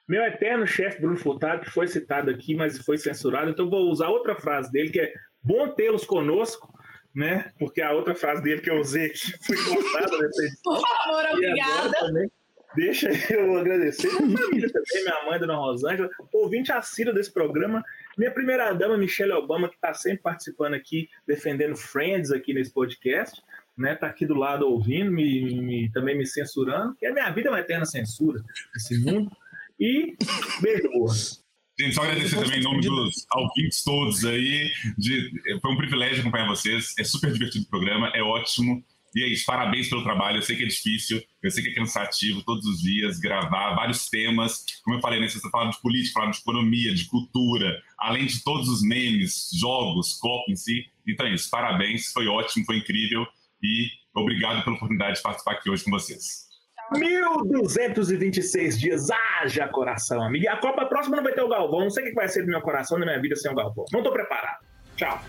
Meu 0.08 0.24
eterno 0.24 0.68
chefe 0.68 1.02
Bruno 1.02 1.18
Furtado, 1.18 1.66
que 1.66 1.72
foi 1.72 1.88
citado 1.88 2.30
aqui, 2.30 2.54
mas 2.54 2.78
foi 2.78 2.98
censurado, 2.98 3.50
então 3.50 3.70
vou 3.70 3.90
usar 3.90 4.10
outra 4.10 4.40
frase 4.40 4.72
dele, 4.72 4.92
que 4.92 5.00
é 5.00 5.12
bom 5.42 5.68
tê-los 5.70 6.06
conosco, 6.06 6.72
né? 7.16 7.52
Porque 7.58 7.82
a 7.82 7.94
outra 7.94 8.14
frase 8.14 8.44
dele 8.44 8.62
que 8.62 8.70
eu 8.70 8.80
usei 8.80 9.06
aqui 9.08 9.34
foi 9.46 9.56
cortada 9.56 10.18
nessa 10.18 10.44
edição. 10.44 10.62
Por 10.64 10.82
favor, 10.82 11.26
obrigada. 11.32 12.30
Deixa 12.76 13.10
eu 13.34 13.58
agradecer 13.58 14.12
minha 14.22 14.38
família 14.38 14.70
também, 14.70 15.04
minha 15.04 15.26
mãe, 15.26 15.40
Dona 15.40 15.56
Rosângela, 15.56 16.10
ouvinte 16.34 16.74
assíduo 16.74 17.14
desse 17.14 17.32
programa, 17.32 17.82
minha 18.18 18.30
primeira 18.30 18.74
dama, 18.74 18.98
Michelle 18.98 19.32
Obama, 19.32 19.70
que 19.70 19.76
está 19.76 19.94
sempre 19.94 20.22
participando 20.22 20.74
aqui, 20.74 21.08
defendendo 21.26 21.78
Friends 21.78 22.32
aqui 22.32 22.54
nesse 22.54 22.74
podcast, 22.74 23.42
né? 23.78 23.96
Tá 23.96 24.08
aqui 24.08 24.26
do 24.26 24.36
lado 24.36 24.68
ouvindo, 24.68 25.10
me, 25.10 25.62
me 25.62 25.92
também 25.92 26.18
me 26.18 26.26
censurando, 26.26 26.96
que 26.96 27.06
a 27.06 27.14
minha 27.14 27.30
vida 27.32 27.48
é 27.48 27.52
uma 27.52 27.62
eterna 27.62 27.86
censura 27.86 28.44
nesse 28.74 29.00
mundo. 29.00 29.32
E 29.80 30.18
beijo. 30.62 31.45
Gente, 31.78 31.94
só 31.94 32.04
agradecer 32.04 32.38
também 32.38 32.60
em 32.60 32.64
nome 32.64 32.82
dos 32.82 33.26
ouvintes 33.36 33.84
todos 33.84 34.24
aí. 34.24 34.72
De, 34.98 35.60
foi 35.62 35.72
um 35.72 35.78
privilégio 35.78 36.22
acompanhar 36.22 36.48
vocês. 36.48 36.94
É 36.98 37.04
super 37.04 37.32
divertido 37.32 37.66
o 37.66 37.70
programa, 37.70 38.10
é 38.16 38.22
ótimo. 38.22 38.84
E 39.16 39.24
é 39.24 39.28
isso, 39.30 39.46
parabéns 39.46 39.88
pelo 39.88 40.04
trabalho. 40.04 40.38
Eu 40.38 40.42
sei 40.42 40.58
que 40.58 40.64
é 40.64 40.68
difícil, 40.68 41.24
eu 41.42 41.50
sei 41.50 41.64
que 41.64 41.70
é 41.70 41.74
cansativo 41.74 42.44
todos 42.44 42.66
os 42.66 42.82
dias 42.82 43.18
gravar 43.18 43.74
vários 43.74 44.10
temas. 44.10 44.66
Como 44.84 44.98
eu 44.98 45.02
falei, 45.02 45.22
né, 45.22 45.30
você 45.30 45.38
está 45.38 45.50
falando 45.50 45.72
de 45.72 45.82
política, 45.82 46.20
falando 46.20 46.34
de 46.34 46.40
economia, 46.40 46.94
de 46.94 47.06
cultura, 47.06 47.82
além 47.98 48.26
de 48.26 48.44
todos 48.44 48.68
os 48.68 48.82
memes, 48.82 49.50
jogos, 49.54 50.16
copo 50.16 50.52
em 50.52 50.56
si. 50.56 50.86
Então 51.08 51.26
é 51.26 51.34
isso, 51.34 51.50
parabéns, 51.50 52.12
foi 52.12 52.28
ótimo, 52.28 52.66
foi 52.66 52.78
incrível 52.78 53.26
e 53.64 53.90
obrigado 54.14 54.64
pela 54.66 54.76
oportunidade 54.76 55.18
de 55.18 55.24
participar 55.24 55.54
aqui 55.54 55.70
hoje 55.70 55.86
com 55.86 55.92
vocês. 55.92 56.45
1.226 56.94 58.78
dias, 58.78 59.08
haja 59.42 59.68
coração, 59.68 60.22
amigo. 60.24 60.46
E 60.46 60.48
a 60.48 60.58
Copa 60.58 60.86
próxima 60.86 61.18
não 61.18 61.24
vai 61.24 61.34
ter 61.34 61.42
o 61.42 61.50
Galvão. 61.50 61.82
Não 61.82 61.90
sei 61.90 62.04
o 62.04 62.08
que 62.08 62.14
vai 62.14 62.28
ser 62.28 62.44
do 62.44 62.48
meu 62.48 62.62
coração, 62.62 63.00
da 63.00 63.06
minha 63.06 63.22
vida 63.22 63.36
sem 63.36 63.52
o 63.52 63.56
Galvão. 63.56 63.86
Não 63.92 64.00
estou 64.00 64.14
preparado. 64.14 64.64
Tchau. 64.96 65.20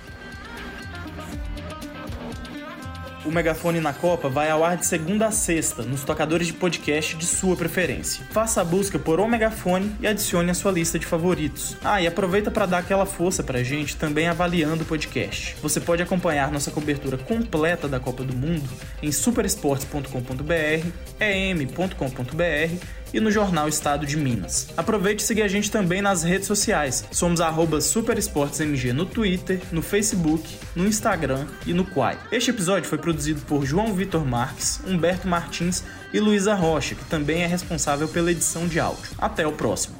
O 3.26 3.32
Megafone 3.32 3.80
na 3.80 3.92
Copa 3.92 4.28
vai 4.28 4.48
ao 4.48 4.64
ar 4.64 4.76
de 4.76 4.86
segunda 4.86 5.26
a 5.26 5.32
sexta, 5.32 5.82
nos 5.82 6.04
tocadores 6.04 6.46
de 6.46 6.52
podcast 6.52 7.16
de 7.16 7.26
sua 7.26 7.56
preferência. 7.56 8.24
Faça 8.30 8.60
a 8.60 8.64
busca 8.64 9.00
por 9.00 9.18
O 9.18 9.26
Megafone 9.26 9.96
e 10.00 10.06
adicione 10.06 10.48
a 10.48 10.54
sua 10.54 10.70
lista 10.70 10.96
de 10.96 11.04
favoritos. 11.04 11.76
Ah, 11.82 12.00
e 12.00 12.06
aproveita 12.06 12.52
para 12.52 12.66
dar 12.66 12.78
aquela 12.78 13.04
força 13.04 13.42
pra 13.42 13.64
gente 13.64 13.96
também 13.96 14.28
avaliando 14.28 14.84
o 14.84 14.86
podcast. 14.86 15.56
Você 15.60 15.80
pode 15.80 16.02
acompanhar 16.02 16.52
nossa 16.52 16.70
cobertura 16.70 17.18
completa 17.18 17.88
da 17.88 17.98
Copa 17.98 18.22
do 18.22 18.36
Mundo 18.36 18.68
em 19.02 19.10
superesportes.com.br, 19.10 20.86
em.com.br 21.18 22.86
e 23.12 23.20
no 23.20 23.30
jornal 23.30 23.68
Estado 23.68 24.06
de 24.06 24.16
Minas. 24.16 24.68
Aproveite 24.76 25.22
e 25.22 25.26
siga 25.26 25.44
a 25.44 25.48
gente 25.48 25.70
também 25.70 26.02
nas 26.02 26.22
redes 26.22 26.46
sociais. 26.46 27.04
Somos 27.10 27.40
arroba 27.40 27.80
superesportesmg 27.80 28.92
no 28.92 29.06
Twitter, 29.06 29.60
no 29.72 29.82
Facebook, 29.82 30.56
no 30.74 30.86
Instagram 30.86 31.46
e 31.66 31.72
no 31.72 31.84
Quai. 31.84 32.18
Este 32.30 32.50
episódio 32.50 32.88
foi 32.88 32.98
produzido 32.98 33.40
por 33.42 33.64
João 33.64 33.94
Vitor 33.94 34.24
Marques, 34.24 34.80
Humberto 34.86 35.26
Martins 35.26 35.82
e 36.12 36.20
Luísa 36.20 36.54
Rocha, 36.54 36.94
que 36.94 37.04
também 37.06 37.42
é 37.42 37.46
responsável 37.46 38.08
pela 38.08 38.30
edição 38.30 38.66
de 38.66 38.78
áudio. 38.80 39.10
Até 39.18 39.46
o 39.46 39.52
próximo. 39.52 39.95